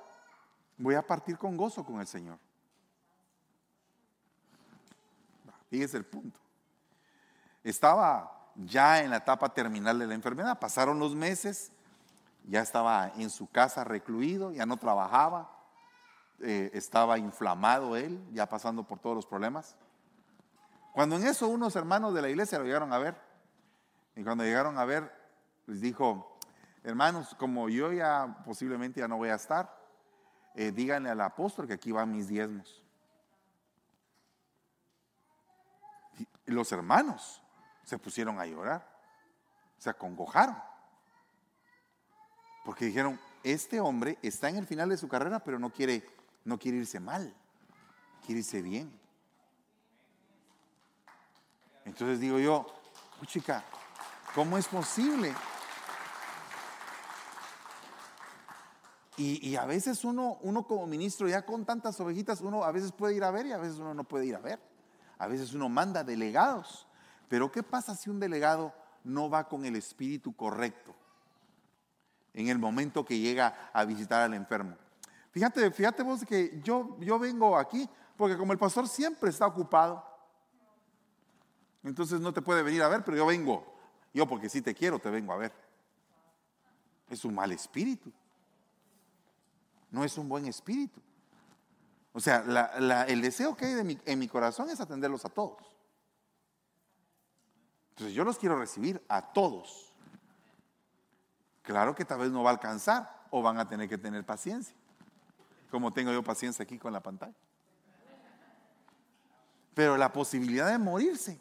[0.78, 2.38] voy a partir con gozo con el Señor.
[5.70, 6.40] Fíjese el punto.
[7.64, 10.60] Estaba ya en la etapa terminal de la enfermedad.
[10.60, 11.72] Pasaron los meses,
[12.44, 15.52] ya estaba en su casa recluido, ya no trabajaba,
[16.40, 19.76] eh, estaba inflamado él, ya pasando por todos los problemas.
[20.94, 23.16] Cuando en eso unos hermanos de la iglesia lo llegaron a ver,
[24.16, 25.12] y cuando llegaron a ver,
[25.68, 26.38] les dijo,
[26.84, 29.80] hermanos, como yo ya posiblemente ya no voy a estar,
[30.56, 32.84] eh, díganle al apóstol que aquí van mis diezmos.
[36.46, 37.42] Y los hermanos
[37.84, 38.86] se pusieron a llorar,
[39.78, 40.71] se acongojaron.
[42.64, 46.04] Porque dijeron, este hombre está en el final de su carrera, pero no quiere,
[46.46, 47.34] no irse mal,
[48.26, 48.92] quiere irse bien.
[51.86, 52.68] Entonces digo yo,
[53.26, 53.64] chica,
[54.36, 55.34] ¿cómo es posible?
[59.18, 62.92] Y, y, a veces uno, uno como ministro, ya con tantas ovejitas, uno a veces
[62.92, 64.60] puede ir a ver y a veces uno no puede ir a ver.
[65.20, 66.88] A veces uno manda delegados.
[67.28, 68.74] Pero ¿qué pasa si un delegado
[69.04, 70.96] no va con el espíritu correcto?
[72.34, 74.76] En el momento que llega a visitar al enfermo.
[75.32, 80.06] Fíjate, fíjate vos que yo, yo vengo aquí porque como el pastor siempre está ocupado,
[81.84, 83.66] entonces no te puede venir a ver, pero yo vengo.
[84.14, 85.52] Yo porque si te quiero te vengo a ver.
[87.10, 88.12] Es un mal espíritu.
[89.90, 91.02] No es un buen espíritu.
[92.14, 92.44] O sea,
[93.08, 95.64] el deseo que hay en mi corazón es atenderlos a todos.
[97.92, 99.91] Entonces yo los quiero recibir a todos.
[101.62, 104.76] Claro que tal vez no va a alcanzar o van a tener que tener paciencia,
[105.70, 107.36] como tengo yo paciencia aquí con la pantalla.
[109.74, 111.40] Pero la posibilidad de morirse.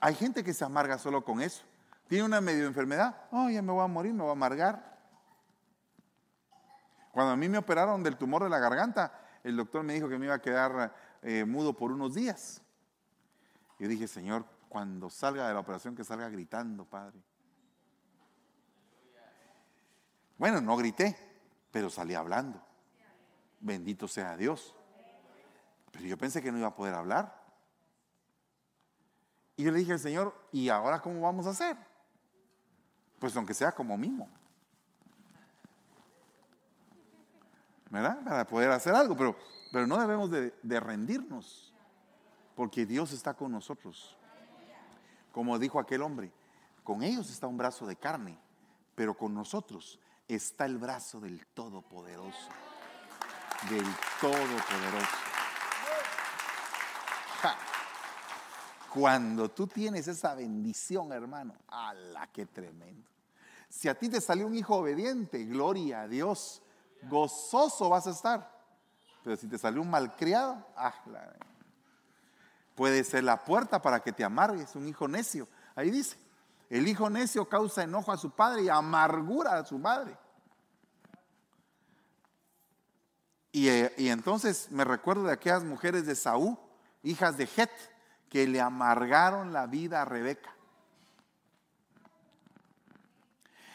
[0.00, 1.64] Hay gente que se amarga solo con eso.
[2.08, 4.98] Tiene una medio enfermedad, oh, ya me voy a morir, me voy a amargar.
[7.12, 9.12] Cuando a mí me operaron del tumor de la garganta,
[9.44, 12.62] el doctor me dijo que me iba a quedar eh, mudo por unos días.
[13.78, 17.20] Yo dije, Señor, cuando salga de la operación, que salga gritando, Padre.
[20.42, 21.16] Bueno, no grité,
[21.70, 22.60] pero salí hablando.
[23.60, 24.74] Bendito sea Dios.
[25.92, 27.40] Pero yo pensé que no iba a poder hablar.
[29.56, 31.76] Y yo le dije al Señor, ¿y ahora cómo vamos a hacer?
[33.20, 34.28] Pues aunque sea como mismo.
[37.88, 38.24] ¿Verdad?
[38.24, 39.36] Para poder hacer algo, pero,
[39.70, 41.72] pero no debemos de, de rendirnos,
[42.56, 44.18] porque Dios está con nosotros.
[45.30, 46.32] Como dijo aquel hombre,
[46.82, 48.36] con ellos está un brazo de carne,
[48.96, 52.48] pero con nosotros está el brazo del Todopoderoso.
[53.68, 53.86] Del
[54.20, 55.16] Todopoderoso.
[58.92, 63.08] Cuando tú tienes esa bendición, hermano, ¡ala, qué tremendo!
[63.68, 66.62] Si a ti te salió un hijo obediente, gloria a Dios,
[67.08, 68.52] gozoso vas a estar.
[69.24, 70.92] Pero si te salió un malcriado, ¡ah!
[72.74, 75.48] puede ser la puerta para que te amargues, un hijo necio.
[75.74, 76.18] Ahí dice,
[76.72, 80.16] el hijo necio causa enojo a su padre y amargura a su madre.
[83.52, 86.56] Y, eh, y, entonces me recuerdo de aquellas mujeres de Saúl,
[87.02, 87.70] hijas de Het,
[88.30, 90.48] que le amargaron la vida a Rebeca.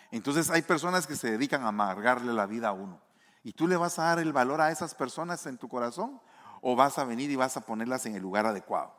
[0.09, 2.99] Entonces hay personas que se dedican a amargarle la vida a uno.
[3.43, 6.19] ¿Y tú le vas a dar el valor a esas personas en tu corazón?
[6.61, 8.95] ¿O vas a venir y vas a ponerlas en el lugar adecuado?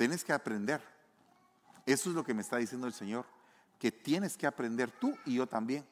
[0.00, 0.80] Tienes que aprender.
[1.84, 3.26] Eso es lo que me está diciendo el Señor.
[3.78, 5.86] Que tienes que aprender tú y yo también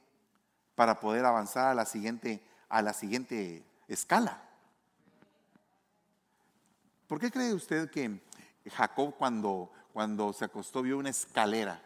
[0.74, 4.40] para poder avanzar a la siguiente, a la siguiente escala.
[7.06, 8.22] ¿Por qué cree usted que
[8.70, 11.82] Jacob cuando, cuando se acostó vio una escalera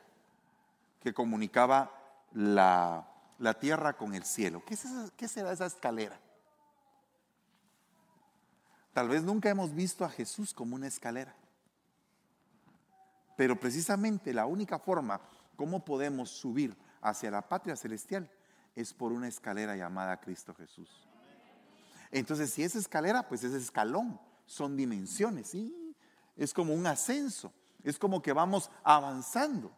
[1.00, 1.90] que comunicaba
[2.34, 3.04] la,
[3.40, 4.62] la tierra con el cielo?
[4.64, 4.86] ¿Qué, es
[5.16, 6.20] ¿Qué será esa escalera?
[8.92, 11.34] Tal vez nunca hemos visto a Jesús como una escalera.
[13.36, 15.20] Pero precisamente la única forma
[15.56, 18.30] como podemos subir hacia la patria celestial
[18.74, 21.06] es por una escalera llamada Cristo Jesús.
[22.10, 25.94] Entonces, si es escalera, pues es escalón, son dimensiones, ¿sí?
[26.36, 27.52] Es como un ascenso,
[27.82, 29.72] es como que vamos avanzando.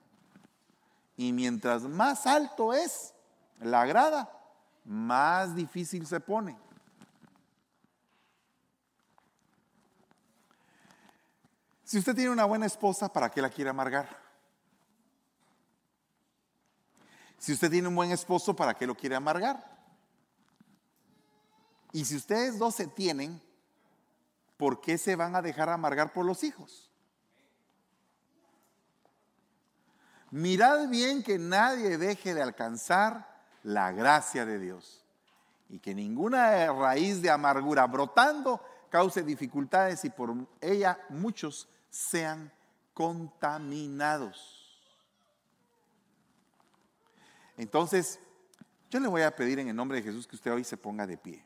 [1.17, 3.15] Y mientras más alto es
[3.61, 4.31] la grada,
[4.85, 6.57] más difícil se pone.
[11.95, 14.09] Si usted tiene una buena esposa, ¿para qué la quiere amargar?
[17.39, 19.65] Si usted tiene un buen esposo, ¿para qué lo quiere amargar?
[21.93, 23.41] Y si ustedes dos se tienen,
[24.57, 26.91] ¿por qué se van a dejar amargar por los hijos?
[30.33, 35.05] Mirad bien que nadie deje de alcanzar la gracia de Dios
[35.69, 38.61] y que ninguna raíz de amargura brotando
[38.91, 42.51] cause dificultades y por ella muchos sean
[42.93, 44.81] contaminados.
[47.57, 48.19] Entonces,
[48.91, 51.07] yo le voy a pedir en el nombre de Jesús que usted hoy se ponga
[51.07, 51.45] de pie.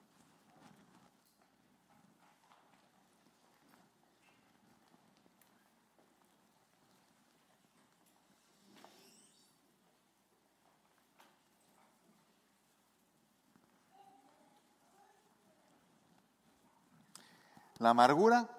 [17.79, 18.58] La amargura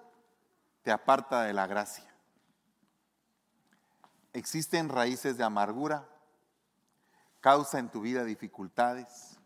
[0.82, 2.04] te aparta de la gracia.
[4.32, 6.08] Existen raíces de amargura,
[7.40, 9.38] causa en tu vida dificultades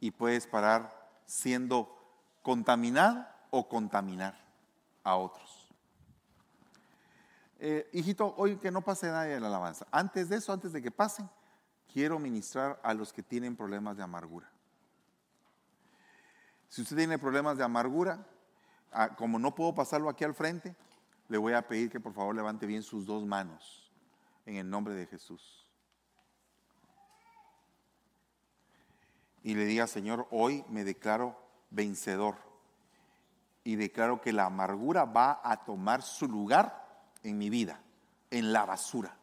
[0.00, 1.96] y puedes parar siendo
[2.42, 4.38] contaminado o contaminar
[5.04, 5.68] a otros.
[7.58, 9.86] Eh, hijito, hoy que no pase nadie de la alabanza.
[9.90, 11.30] Antes de eso, antes de que pasen,
[11.90, 14.50] quiero ministrar a los que tienen problemas de amargura.
[16.68, 18.26] Si usted tiene problemas de amargura,
[18.96, 20.76] Ah, como no puedo pasarlo aquí al frente,
[21.28, 23.90] le voy a pedir que por favor levante bien sus dos manos
[24.46, 25.68] en el nombre de Jesús.
[29.42, 31.36] Y le diga, Señor, hoy me declaro
[31.70, 32.36] vencedor
[33.64, 37.80] y declaro que la amargura va a tomar su lugar en mi vida,
[38.30, 39.16] en la basura,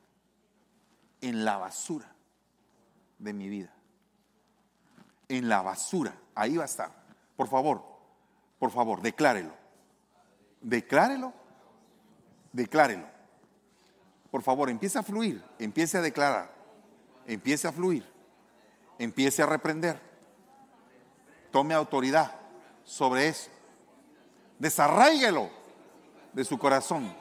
[1.22, 2.14] en la basura
[3.20, 3.74] de mi vida,
[5.30, 6.92] en la basura, ahí va a estar.
[7.38, 7.84] Por favor,
[8.60, 9.61] por favor, declárelo.
[10.62, 11.34] Declárelo.
[12.54, 13.08] Declárelo.
[14.30, 16.50] Por favor, empiece a fluir, empiece a declarar,
[17.28, 18.06] empiece a fluir,
[18.98, 20.00] empiece a reprender.
[21.52, 22.32] Tome autoridad
[22.86, 23.50] sobre eso.
[24.58, 25.50] Desarraíguelo
[26.32, 27.14] de su corazón.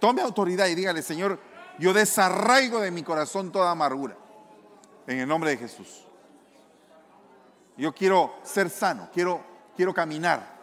[0.00, 1.38] Tome autoridad y dígale, Señor,
[1.78, 4.16] yo desarraigo de mi corazón toda amargura.
[5.06, 6.04] En el nombre de Jesús.
[7.76, 9.44] Yo quiero ser sano, quiero,
[9.76, 10.55] quiero caminar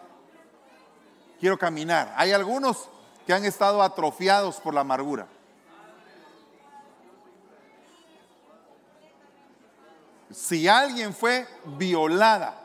[1.43, 2.13] quiero caminar.
[2.15, 2.87] Hay algunos
[3.27, 5.27] que han estado atrofiados por la amargura.
[10.31, 12.55] Si alguien fue violada,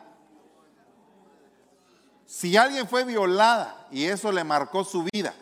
[2.25, 5.35] si alguien fue violada y eso le marcó su vida,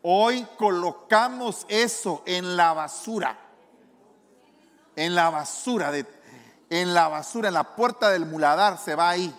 [0.00, 3.38] hoy colocamos eso en la basura,
[4.96, 6.06] en la basura, de,
[6.70, 9.34] en la basura, en la puerta del muladar se va ahí.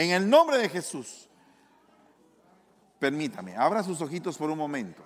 [0.00, 1.28] En el nombre de Jesús.
[2.98, 5.02] Permítame, abra sus ojitos por un momento.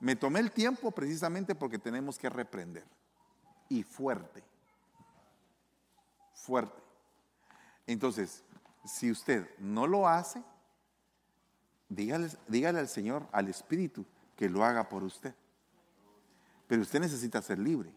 [0.00, 2.82] Me tomé el tiempo precisamente porque tenemos que reprender.
[3.68, 4.42] Y fuerte.
[6.34, 6.82] Fuerte.
[7.86, 8.42] Entonces,
[8.84, 10.42] si usted no lo hace,
[11.88, 15.36] dígale, dígale al Señor, al Espíritu, que lo haga por usted.
[16.66, 17.94] Pero usted necesita ser libre.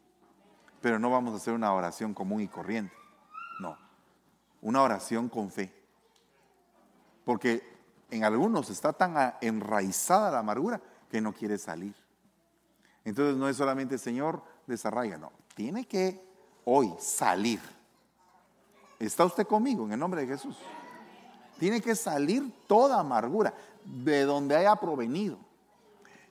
[0.80, 3.01] Pero no vamos a hacer una oración común y corriente.
[4.62, 5.74] Una oración con fe.
[7.26, 7.64] Porque
[8.10, 11.96] en algunos está tan enraizada la amargura que no quiere salir.
[13.04, 15.32] Entonces no es solamente Señor, desarraiga, no.
[15.56, 16.24] Tiene que
[16.66, 17.60] hoy salir.
[19.00, 20.58] ¿Está usted conmigo en el nombre de Jesús?
[21.58, 25.38] Tiene que salir toda amargura de donde haya provenido.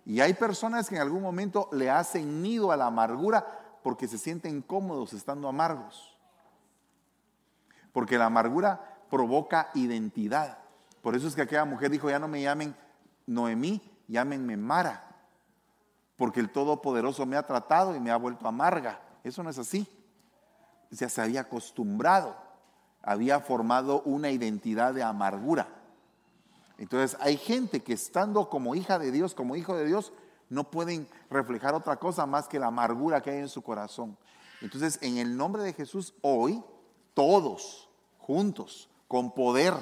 [0.07, 4.19] Y hay personas que en algún momento le hacen nido a la amargura porque se
[4.19, 6.10] sienten cómodos estando amargos.
[7.93, 10.59] Porque la amargura provoca identidad.
[11.03, 12.75] Por eso es que aquella mujer dijo, ya no me llamen
[13.27, 15.17] Noemí, llámenme Mara.
[16.17, 19.01] Porque el Todopoderoso me ha tratado y me ha vuelto amarga.
[19.25, 19.89] Eso no es así.
[20.91, 22.37] Ya se había acostumbrado,
[23.03, 25.69] había formado una identidad de amargura.
[26.79, 30.12] Entonces hay gente que estando como hija de Dios, como hijo de Dios,
[30.49, 34.19] no pueden reflejar otra cosa más que la amargura que hay en su corazón.
[34.61, 36.62] Entonces, en el nombre de Jesús, hoy,
[37.15, 37.89] todos,
[38.19, 39.74] juntos, con poder,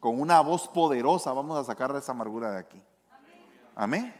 [0.00, 2.82] con una voz poderosa, vamos a sacar esa amargura de aquí.
[3.74, 4.14] Amén.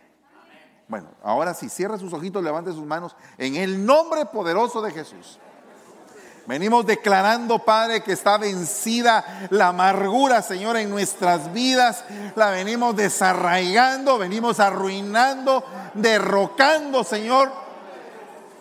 [0.88, 5.38] Bueno, ahora si cierra sus ojitos, levante sus manos en el nombre poderoso de Jesús.
[6.46, 12.04] Venimos declarando, Padre, que está vencida la amargura, Señor, en nuestras vidas.
[12.36, 17.65] La venimos desarraigando, venimos arruinando, derrocando, Señor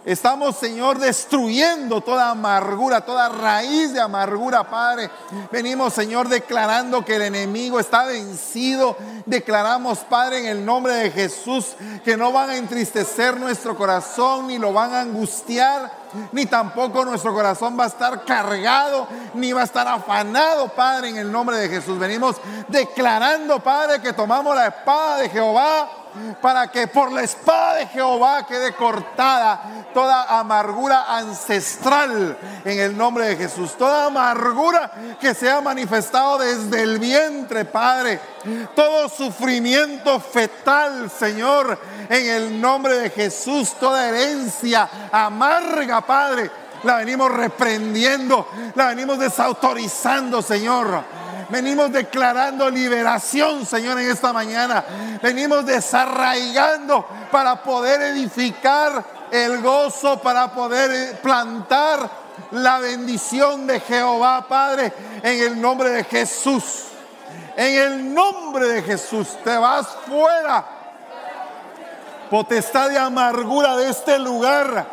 [0.06, 5.10] Estamos, Señor, destruyendo toda amargura, toda raíz de amargura, Padre.
[5.52, 8.96] Venimos, Señor, declarando que el enemigo está vencido.
[9.26, 14.60] Declaramos, Padre, en el nombre de Jesús, que no van a entristecer nuestro corazón, ni
[14.60, 15.92] lo van a angustiar,
[16.32, 21.18] ni tampoco nuestro corazón va a estar cargado, ni va a estar afanado, Padre, en
[21.18, 21.98] el nombre de Jesús.
[21.98, 22.36] Venimos
[22.68, 26.05] declarando, Padre, que tomamos la espada de Jehová
[26.42, 33.28] para que por la espada de Jehová quede cortada toda amargura ancestral en el nombre
[33.28, 33.76] de Jesús.
[33.78, 38.20] Toda amargura que se ha manifestado desde el vientre, Padre.
[38.76, 41.80] Todo sufrimiento fetal, Señor,
[42.10, 43.74] en el nombre de Jesús.
[43.80, 46.52] Toda herencia amarga, Padre.
[46.84, 54.84] La venimos reprendiendo, la venimos desautorizando, Señor Venimos declarando liberación, Señor, en esta mañana.
[55.22, 62.10] Venimos desarraigando para poder edificar el gozo, para poder plantar
[62.52, 64.92] la bendición de Jehová, Padre,
[65.22, 66.86] en el nombre de Jesús.
[67.56, 70.66] En el nombre de Jesús, te vas fuera.
[72.30, 74.86] Potestad de amargura de este lugar,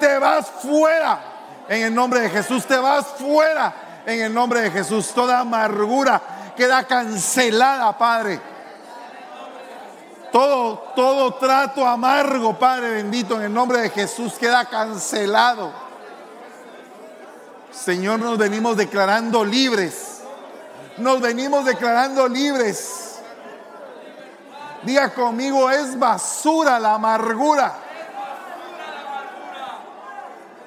[0.00, 1.20] te vas fuera.
[1.68, 5.12] En el nombre de Jesús, te vas fuera en el nombre de Jesús.
[5.14, 6.20] Toda amargura
[6.56, 8.40] queda cancelada, Padre.
[10.32, 15.72] Todo, todo trato amargo, Padre bendito, en el nombre de Jesús queda cancelado.
[17.70, 20.22] Señor, nos venimos declarando libres.
[20.98, 23.20] Nos venimos declarando libres.
[24.82, 27.74] Diga conmigo, es basura la amargura.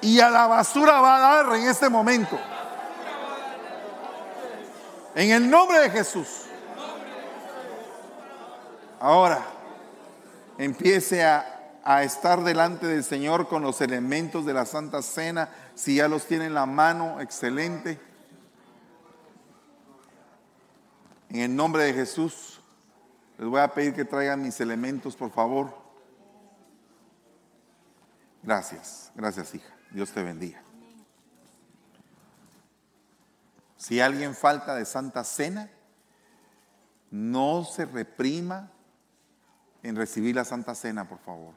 [0.00, 2.38] Y a la basura va a dar en este momento.
[5.18, 6.44] En el nombre de Jesús.
[9.00, 9.44] Ahora,
[10.58, 15.48] empiece a, a, estar delante del Señor con los elementos de la Santa Cena.
[15.74, 17.98] Si ya los tiene en la mano, excelente.
[21.30, 22.60] En el nombre de Jesús,
[23.38, 25.76] les voy a pedir que traigan mis elementos, por favor.
[28.44, 29.74] Gracias, gracias hija.
[29.90, 30.62] Dios te bendiga.
[33.78, 35.70] Si alguien falta de Santa Cena,
[37.10, 38.70] no se reprima
[39.82, 41.54] en recibir la Santa Cena, por favor.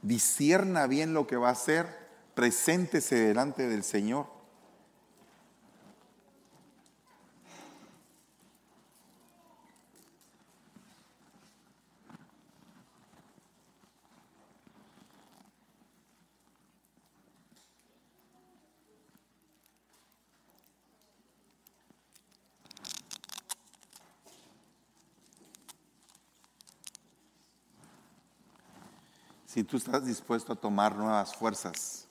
[0.00, 1.86] Disierna bien lo que va a hacer,
[2.34, 4.26] preséntese delante del Señor.
[29.56, 32.06] Si tú estás dispuesto a tomar nuevas fuerzas,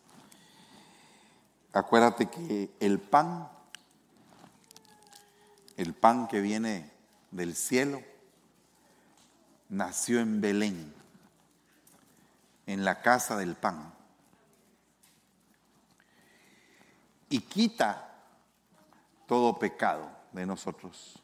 [1.74, 3.48] acuérdate que el pan,
[5.78, 6.92] el pan que viene
[7.30, 8.02] del cielo,
[9.70, 10.92] nació en Belén,
[12.66, 13.94] en la casa del pan.
[17.30, 18.12] Y quita
[19.28, 21.20] todo pecado de nosotros.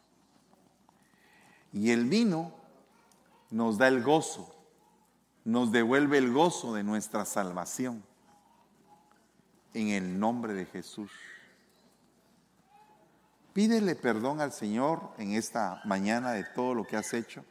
[1.73, 2.53] Y el vino
[3.49, 4.60] nos da el gozo
[5.43, 8.03] nos devuelve el gozo de nuestra salvación.
[9.73, 11.11] En el nombre de Jesús.
[13.53, 17.43] Pídele perdón al Señor en esta mañana de todo lo que has hecho,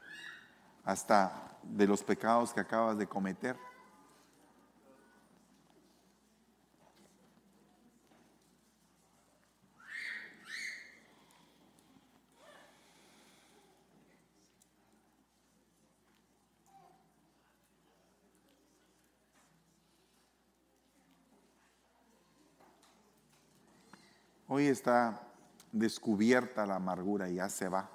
[0.84, 3.56] hasta de los pecados que acabas de cometer.
[24.60, 25.18] Hoy está
[25.72, 27.88] descubierta la amargura y ya se va.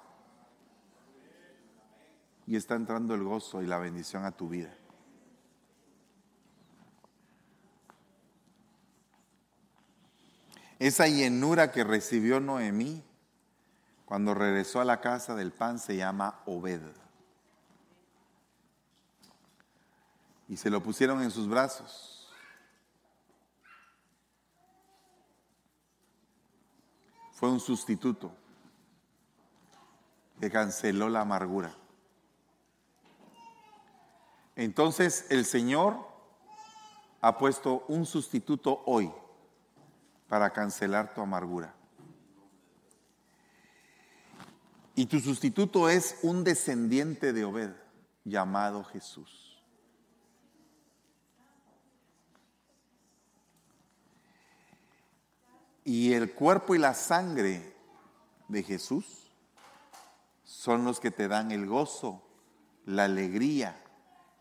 [2.44, 4.76] Y está entrando el gozo y la bendición a tu vida.
[10.80, 13.04] Esa llenura que recibió Noemí
[14.04, 16.80] cuando regresó a la casa del pan se llama Obed.
[20.48, 22.15] Y se lo pusieron en sus brazos.
[27.36, 28.32] Fue un sustituto
[30.40, 31.70] que canceló la amargura.
[34.54, 35.98] Entonces el Señor
[37.20, 39.12] ha puesto un sustituto hoy
[40.28, 41.74] para cancelar tu amargura.
[44.94, 47.70] Y tu sustituto es un descendiente de Obed
[48.24, 49.45] llamado Jesús.
[55.86, 57.72] Y el cuerpo y la sangre
[58.48, 59.30] de Jesús
[60.42, 62.26] son los que te dan el gozo,
[62.86, 63.80] la alegría,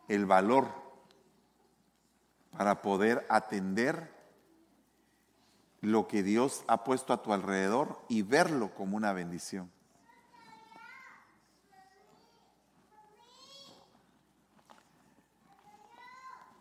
[0.08, 0.68] el valor
[2.50, 4.12] para poder atender
[5.82, 9.72] lo que Dios ha puesto a tu alrededor y verlo como una bendición.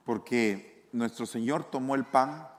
[0.05, 2.54] Porque nuestro Señor tomó el pan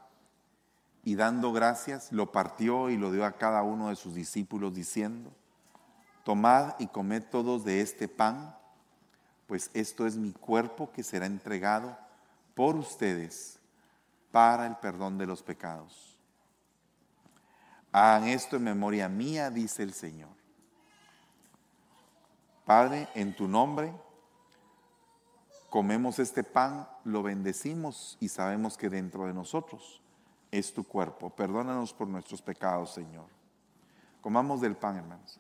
[1.06, 5.32] y dando gracias, lo partió y lo dio a cada uno de sus discípulos diciendo,
[6.24, 8.58] tomad y comed todos de este pan,
[9.46, 11.96] pues esto es mi cuerpo que será entregado
[12.56, 13.60] por ustedes
[14.32, 16.18] para el perdón de los pecados.
[17.92, 20.36] Hagan esto en memoria mía, dice el Señor.
[22.66, 23.94] Padre, en tu nombre
[25.70, 30.02] comemos este pan, lo bendecimos y sabemos que dentro de nosotros
[30.58, 31.30] es tu cuerpo.
[31.30, 33.28] Perdónanos por nuestros pecados, Señor.
[34.22, 35.40] Comamos del pan, hermanos.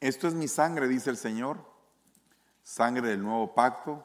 [0.00, 1.64] Esto es mi sangre, dice el Señor,
[2.64, 4.04] sangre del nuevo pacto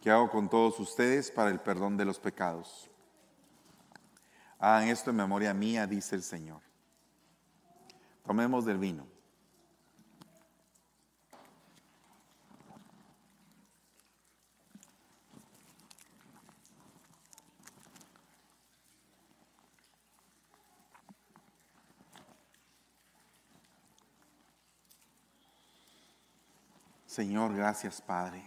[0.00, 2.90] que hago con todos ustedes para el perdón de los pecados.
[4.58, 6.62] Hagan esto en memoria mía, dice el Señor.
[8.24, 9.19] Tomemos del vino.
[27.10, 28.40] Señor, gracias Padre.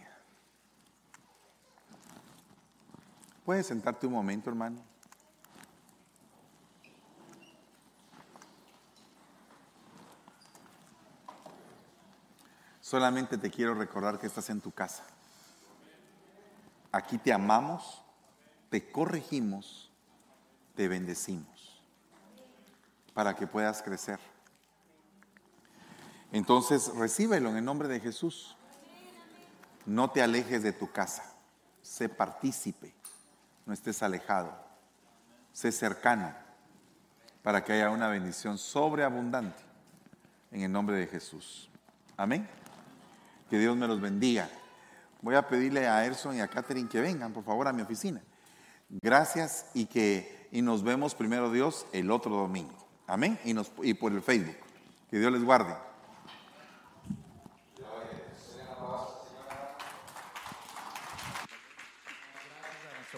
[3.44, 4.82] ¿Puedes sentarte un momento, hermano?
[12.80, 15.04] Solamente te quiero recordar que estás en tu casa.
[16.90, 18.02] Aquí te amamos,
[18.70, 19.92] te corregimos,
[20.74, 21.82] te bendecimos
[23.12, 24.33] para que puedas crecer.
[26.34, 28.56] Entonces, recíbelo en el nombre de Jesús.
[29.86, 31.22] No te alejes de tu casa.
[31.80, 32.92] Sé partícipe.
[33.64, 34.52] No estés alejado.
[35.52, 36.34] Sé cercano
[37.44, 39.62] para que haya una bendición sobreabundante
[40.50, 41.70] en el nombre de Jesús.
[42.16, 42.48] Amén.
[43.48, 44.50] Que Dios me los bendiga.
[45.22, 48.20] Voy a pedirle a Erson y a Catherine que vengan, por favor, a mi oficina.
[48.88, 52.74] Gracias y que y nos vemos primero Dios el otro domingo.
[53.06, 53.38] Amén.
[53.44, 54.56] Y, nos, y por el Facebook.
[55.08, 55.76] Que Dios les guarde.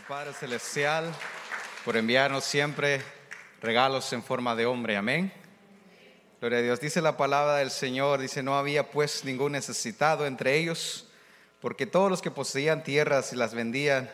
[0.09, 1.13] Padre Celestial,
[1.85, 3.03] por enviarnos siempre
[3.61, 4.97] regalos en forma de hombre.
[4.97, 5.33] Amén.
[6.41, 6.81] Gloria a Dios.
[6.81, 11.09] Dice la palabra del Señor, dice, no había pues ningún necesitado entre ellos,
[11.61, 14.09] porque todos los que poseían tierras y las vendían,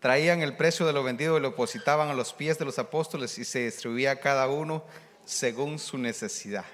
[0.00, 3.36] traían el precio de lo vendido y lo depositaban a los pies de los apóstoles
[3.36, 4.84] y se distribuía a cada uno
[5.26, 6.64] según su necesidad.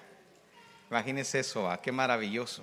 [0.88, 1.82] Imagínense eso, ¿ah?
[1.82, 2.62] qué maravilloso.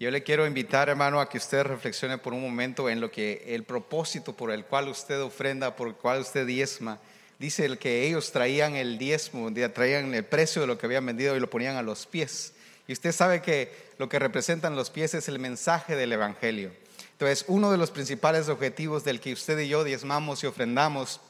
[0.00, 3.44] Yo le quiero invitar, hermano, a que usted reflexione por un momento en lo que
[3.48, 6.98] el propósito por el cual usted ofrenda, por el cual usted diezma.
[7.38, 11.36] Dice el que ellos traían el diezmo, traían el precio de lo que habían vendido
[11.36, 12.54] y lo ponían a los pies.
[12.88, 16.72] Y usted sabe que lo que representan los pies es el mensaje del Evangelio.
[17.12, 21.20] Entonces, uno de los principales objetivos del que usted y yo diezmamos y ofrendamos,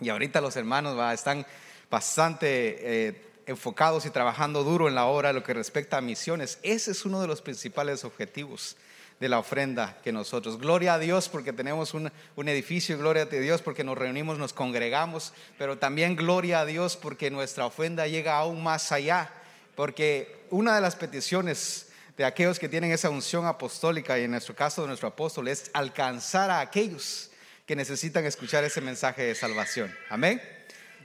[0.00, 1.44] y ahorita los hermanos están
[1.90, 6.58] bastante eh, enfocados y trabajando duro en la obra lo que respecta a misiones.
[6.62, 8.76] Ese es uno de los principales objetivos
[9.20, 10.58] de la ofrenda que nosotros.
[10.58, 14.52] Gloria a Dios porque tenemos un, un, edificio, gloria a Dios porque nos reunimos, nos
[14.52, 19.30] congregamos, pero también gloria a Dios porque nuestra ofrenda llega aún más allá,
[19.76, 24.56] porque una de las peticiones de aquellos que tienen esa unción apostólica y en nuestro
[24.56, 27.30] caso de nuestro apóstol es alcanzar a aquellos
[27.64, 29.94] que necesitan escuchar ese mensaje de salvación.
[30.10, 30.40] Amén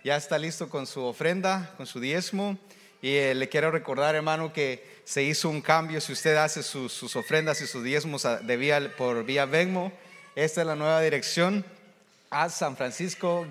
[0.08, 2.58] ya está listo con su ofrenda, con su diezmo.
[3.02, 6.00] Y eh, le quiero recordar, hermano, que se hizo un cambio.
[6.00, 8.26] Si usted hace sus, ofrendas y sus diezmos
[8.98, 9.92] por vía Venmo,
[10.34, 11.66] esta es la nueva dirección
[12.30, 13.46] a San Francisco,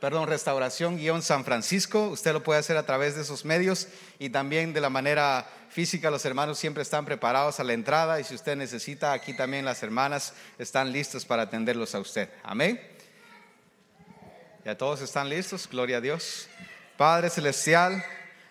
[0.00, 2.08] perdón, Restauración guion San Francisco.
[2.08, 3.86] Usted lo puede hacer a través de esos medios
[4.18, 6.10] y también de la manera física.
[6.10, 9.82] Los hermanos siempre están preparados a la entrada y si usted necesita, aquí también las
[9.82, 12.30] hermanas están listas para atenderlos a usted.
[12.44, 12.80] Amén.
[14.62, 15.66] ¿Ya todos están listos?
[15.70, 16.46] Gloria a Dios.
[16.98, 18.04] Padre Celestial.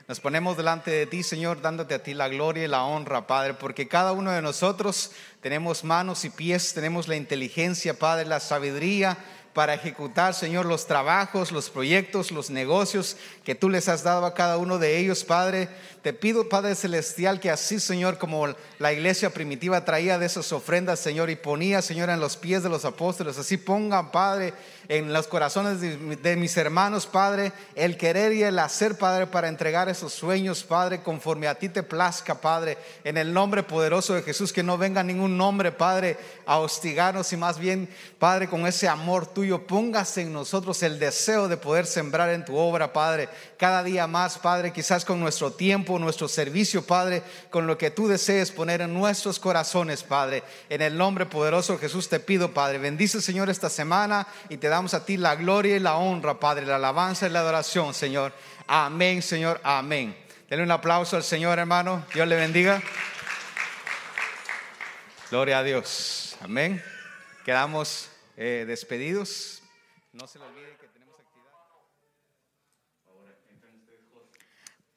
[0.07, 3.53] Nos ponemos delante de ti, Señor, dándote a ti la gloria y la honra, Padre,
[3.53, 9.19] porque cada uno de nosotros tenemos manos y pies, tenemos la inteligencia, Padre, la sabiduría
[9.53, 14.33] para ejecutar, Señor, los trabajos, los proyectos, los negocios que tú les has dado a
[14.33, 15.69] cada uno de ellos, Padre.
[16.01, 20.99] Te pido, Padre Celestial, que así, Señor, como la iglesia primitiva traía de esas ofrendas,
[20.99, 24.53] Señor, y ponía, Señor, en los pies de los apóstoles, así pongan, Padre,
[24.89, 29.87] en los corazones de, mis hermanos, Padre, el querer y el hacer, Padre, para entregar
[29.87, 34.51] esos sueños, Padre, conforme a ti te plazca, Padre, en el nombre poderoso de Jesús,
[34.51, 36.17] que no venga ningún nombre, Padre,
[36.47, 37.87] a hostigarnos y más bien,
[38.17, 42.57] Padre, con ese amor tuyo, póngase en nosotros el deseo de poder sembrar en tu
[42.57, 43.29] obra, Padre,
[43.59, 48.07] cada día más, Padre, quizás con nuestro tiempo, nuestro servicio, Padre, con lo que tú
[48.07, 50.43] desees poner en nuestros corazones, Padre.
[50.69, 54.69] En el nombre poderoso de Jesús te pido, Padre, bendice, Señor, esta semana y te
[54.69, 58.31] damos a ti la gloria y la honra, Padre, la alabanza y la adoración, Señor.
[58.65, 60.15] Amén, Señor, amén.
[60.49, 62.05] Denle un aplauso al Señor, hermano.
[62.13, 62.81] Dios le bendiga.
[65.29, 66.37] Gloria a Dios.
[66.41, 66.81] Amén.
[67.43, 69.61] Quedamos eh, despedidos.
[70.13, 70.89] No se lo olvide que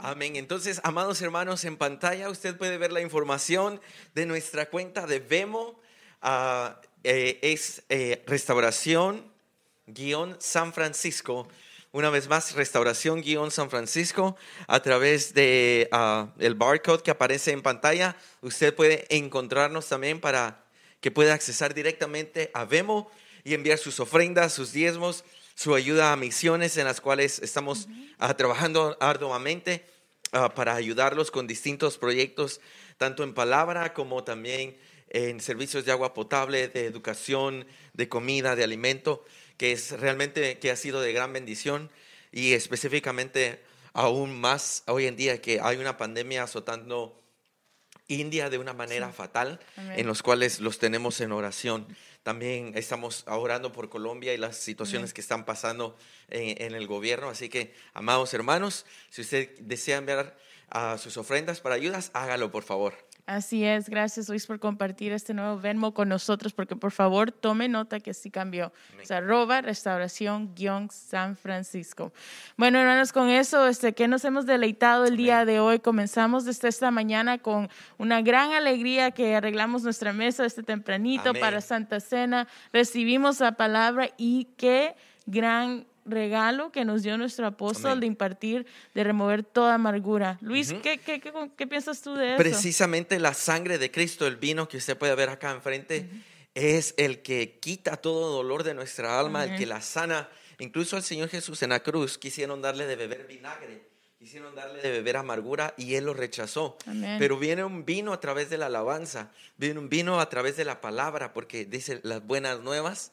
[0.04, 0.34] Amén.
[0.34, 3.80] Entonces, amados hermanos, en pantalla usted puede ver la información
[4.16, 5.78] de nuestra cuenta de Vemo.
[6.20, 9.24] Ah, eh, es eh, restauración
[9.86, 11.46] guion San Francisco.
[11.92, 14.34] Una vez más, restauración guion San Francisco
[14.66, 18.16] a través de ah, el barcode que aparece en pantalla.
[18.40, 20.64] Usted puede encontrarnos también para
[21.00, 23.08] que pueda accesar directamente a Vemo
[23.44, 25.22] y enviar sus ofrendas, sus diezmos,
[25.54, 27.86] su ayuda a misiones en las cuales estamos
[28.18, 29.91] ah, trabajando arduamente.
[30.34, 32.62] Ah, para ayudarlos con distintos proyectos,
[32.96, 34.78] tanto en palabra como también
[35.10, 39.26] en servicios de agua potable, de educación, de comida, de alimento,
[39.59, 41.90] que es realmente que ha sido de gran bendición
[42.32, 47.20] y específicamente aún más hoy en día que hay una pandemia azotando
[48.09, 51.86] India de una manera fatal, en los cuales los tenemos en oración.
[52.22, 55.96] También estamos orando por Colombia y las situaciones que están pasando
[56.28, 57.28] en, el gobierno.
[57.28, 60.36] Así que, amados hermanos, si usted desea enviar
[60.70, 62.94] a sus ofrendas para ayudas, hágalo por favor.
[63.24, 67.68] Así es, gracias Luis por compartir este nuevo Venmo con nosotros, porque por favor tome
[67.68, 68.72] nota que sí cambió.
[69.10, 72.12] Arroba restauración guion San Francisco.
[72.56, 75.78] Bueno, hermanos, con eso, este, que nos hemos deleitado el día de hoy.
[75.78, 81.60] Comenzamos desde esta mañana con una gran alegría que arreglamos nuestra mesa este tempranito para
[81.60, 82.48] Santa Cena.
[82.72, 84.96] Recibimos la palabra y qué
[85.26, 90.38] gran regalo que nos dio nuestro apóstol de impartir, de remover toda amargura.
[90.40, 91.20] Luis, ¿qué, qué,
[91.56, 92.38] qué, piensas tú de eso?
[92.38, 96.08] Precisamente la sangre de Cristo, el vino que usted puede ver acá enfrente,
[96.54, 100.28] es el que quita todo dolor de nuestra alma, el que la sana.
[100.58, 103.82] Incluso al Señor Jesús en la cruz quisieron darle de beber vinagre,
[104.18, 106.76] quisieron darle de beber amargura y Él lo rechazó.
[107.18, 110.64] Pero viene un vino a través de la alabanza, viene un vino a través de
[110.64, 113.12] la palabra, porque dice las buenas nuevas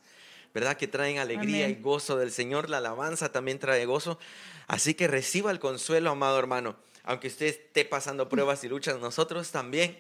[0.53, 0.77] ¿verdad?
[0.77, 2.69] Que traen alegría y gozo del Señor.
[2.69, 4.19] La alabanza también trae gozo.
[4.67, 6.75] Así que reciba el consuelo, amado hermano.
[7.03, 9.97] Aunque usted esté pasando pruebas y luchas, nosotros también.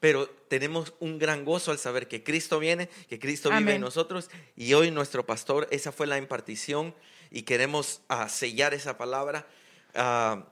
[0.00, 4.30] Pero tenemos un gran gozo al saber que Cristo viene, que Cristo vive en nosotros.
[4.54, 6.94] Y hoy nuestro pastor, esa fue la impartición
[7.30, 9.46] y queremos uh, sellar esa palabra.
[9.94, 10.42] Uh,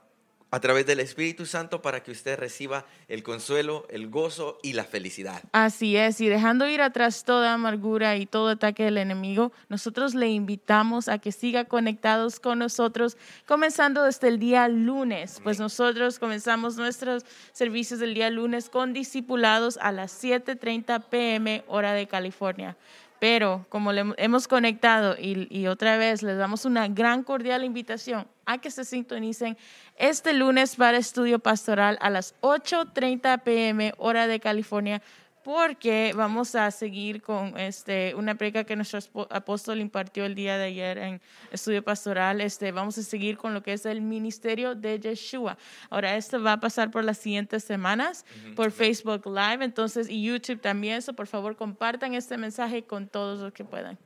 [0.55, 4.85] a través del Espíritu Santo para que usted reciba el consuelo, el gozo y la
[4.85, 5.43] felicidad.
[5.51, 10.29] Así es, y dejando ir atrás toda amargura y todo ataque del enemigo, nosotros le
[10.29, 16.77] invitamos a que siga conectados con nosotros, comenzando desde el día lunes, pues nosotros comenzamos
[16.77, 22.77] nuestros servicios del día lunes con discipulados a las 7.30 pm hora de California.
[23.19, 28.27] Pero como le hemos conectado y, y, otra vez les damos una gran cordial invitación
[28.45, 29.57] a que se sintonicen
[29.97, 35.01] este lunes para estudio pastoral a las 8.30 pm hora de California
[35.45, 38.97] porque vamos a seguir con este, una preca que nuestro
[39.29, 42.41] apóstol impartió el día de ayer en estudio pastoral.
[42.41, 45.55] Este, vamos a seguir con lo que es el ministerio de Yeshua.
[45.91, 50.59] Ahora, esto va a pasar por las siguientes semanas, por Facebook Live, entonces, y YouTube
[50.61, 51.03] también.
[51.03, 53.99] So, por favor, compartan este mensaje con todos los que puedan.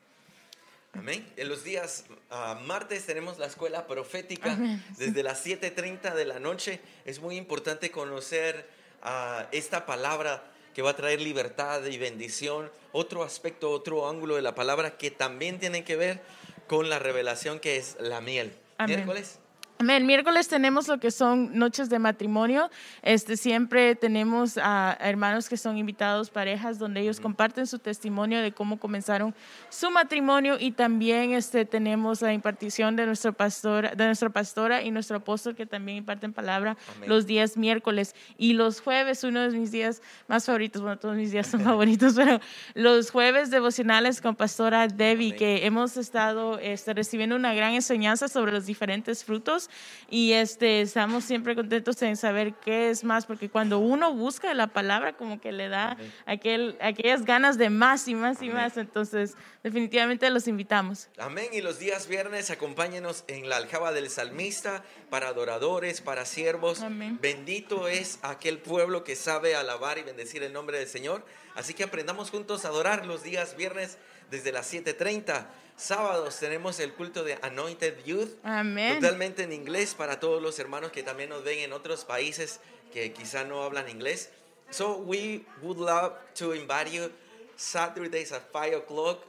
[0.92, 1.26] Amén.
[1.38, 4.58] En los días uh, martes tenemos la escuela profética
[4.98, 6.82] desde las 7.30 de la noche.
[7.06, 8.70] Es muy importante conocer
[9.06, 10.44] uh, esta palabra
[10.74, 12.72] que va a traer libertad y bendición.
[12.92, 16.22] Otro aspecto, otro ángulo de la palabra que también tiene que ver
[16.68, 18.54] con la revelación que es la miel.
[18.78, 18.98] Amén.
[18.98, 19.40] Miércoles.
[19.82, 20.06] Amén.
[20.06, 22.70] Miércoles tenemos lo que son noches de matrimonio.
[23.02, 28.52] Este, siempre tenemos a hermanos que son invitados, parejas, donde ellos comparten su testimonio de
[28.52, 29.34] cómo comenzaron
[29.70, 34.92] su matrimonio y también este, tenemos la impartición de, nuestro pastor, de nuestra pastora y
[34.92, 37.08] nuestro apóstol que también imparten palabra Amén.
[37.08, 38.16] los días miércoles.
[38.38, 42.16] Y los jueves, uno de mis días más favoritos, bueno, todos mis días son favoritos,
[42.16, 42.42] pero
[42.74, 45.40] los jueves devocionales con pastora Debbie, Amén.
[45.40, 49.69] que hemos estado este, recibiendo una gran enseñanza sobre los diferentes frutos
[50.10, 54.68] y este, estamos siempre contentos en saber qué es más, porque cuando uno busca la
[54.68, 59.36] palabra como que le da aquel, aquellas ganas de más y más y más, entonces
[59.64, 61.10] definitivamente los invitamos.
[61.18, 61.48] Amén.
[61.54, 66.82] Y los días viernes acompáñenos en la aljaba del salmista para adoradores, para siervos.
[66.82, 67.20] Amén.
[67.22, 71.24] Bendito es aquel pueblo que sabe alabar y bendecir el nombre del Señor.
[71.56, 73.98] Así que aprendamos juntos a adorar los días viernes
[74.32, 75.48] desde las 7:30.
[75.80, 78.36] Sábados tenemos el culto de Anointed Youth.
[78.44, 79.00] Amén.
[79.00, 82.60] Totalmente en inglés para todos los hermanos que también nos ven en otros países
[82.92, 84.30] que quizá no hablan inglés.
[84.72, 87.10] So we would love to invite you
[87.56, 89.20] Saturdays at 5 o'clock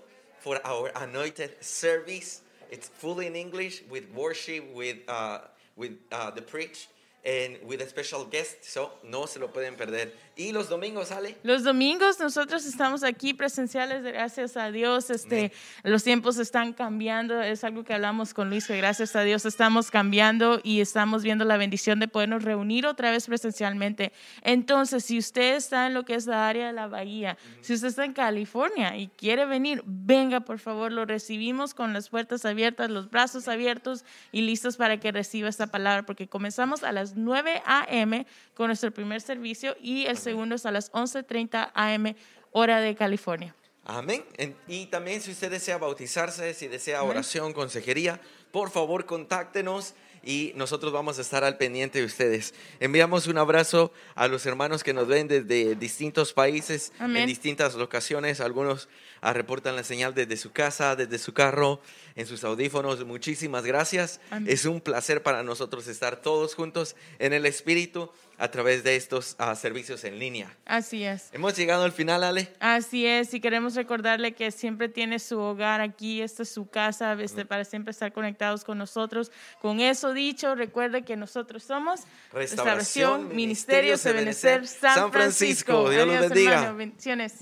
[0.41, 2.43] for our anointed service.
[2.69, 5.43] It's fully in English with worship, with, uh,
[5.77, 6.89] with uh, the preach,
[7.25, 8.65] and with a special guest.
[8.65, 10.11] So no se lo pueden perder.
[10.41, 11.37] Y los domingos, Ale.
[11.43, 15.11] Los domingos nosotros estamos aquí presenciales, gracias a Dios.
[15.11, 15.53] Este,
[15.83, 19.91] los tiempos están cambiando, es algo que hablamos con Luis, que gracias a Dios estamos
[19.91, 24.13] cambiando y estamos viendo la bendición de podernos reunir otra vez presencialmente.
[24.41, 27.89] Entonces, si usted está en lo que es la área de la bahía, si usted
[27.89, 32.89] está en California y quiere venir, venga por favor, lo recibimos con las puertas abiertas,
[32.89, 37.63] los brazos abiertos y listos para que reciba esta palabra, porque comenzamos a las 9
[37.67, 38.27] a.m.
[38.55, 42.17] con nuestro primer servicio y el segundo es a las 11.30 a.m.
[42.53, 43.55] hora de California.
[43.85, 44.25] Amén.
[44.69, 47.11] Y también si usted desea bautizarse, si desea Amén.
[47.11, 48.21] oración, consejería,
[48.53, 52.55] por favor contáctenos y nosotros vamos a estar al pendiente de ustedes.
[52.79, 57.23] Enviamos un abrazo a los hermanos que nos ven desde distintos países, Amén.
[57.23, 58.41] en distintas locaciones.
[58.41, 58.89] Algunos
[59.23, 61.81] ah, reportan la señal desde su casa, desde su carro,
[62.17, 63.05] en sus audífonos.
[63.05, 64.21] Muchísimas gracias.
[64.31, 64.53] Amén.
[64.53, 68.11] Es un placer para nosotros estar todos juntos en el Espíritu
[68.41, 70.57] a través de estos ah, servicios en línea.
[70.65, 71.29] Así es.
[71.33, 72.51] Hemos llegado al final, Ale.
[72.59, 77.13] Así es, y queremos recordarle que siempre tiene su hogar aquí, esta es su casa,
[77.21, 79.31] este, para siempre estar conectados con nosotros.
[79.61, 82.01] Con eso dicho, recuerde que nosotros somos
[82.33, 85.85] Restauración, Ministerio Ebenecer, San, San Francisco.
[85.85, 85.91] Francisco.
[85.91, 86.53] Dios los bendiga.
[86.55, 87.35] hermano, bendiciones.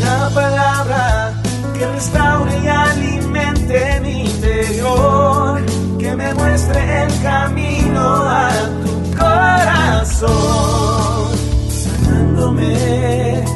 [0.00, 1.40] La palabra
[1.78, 5.64] que restaure y alimente mi interior,
[6.00, 8.97] que me muestre el camino a
[10.18, 11.28] corazón,
[11.68, 13.47] sanándome.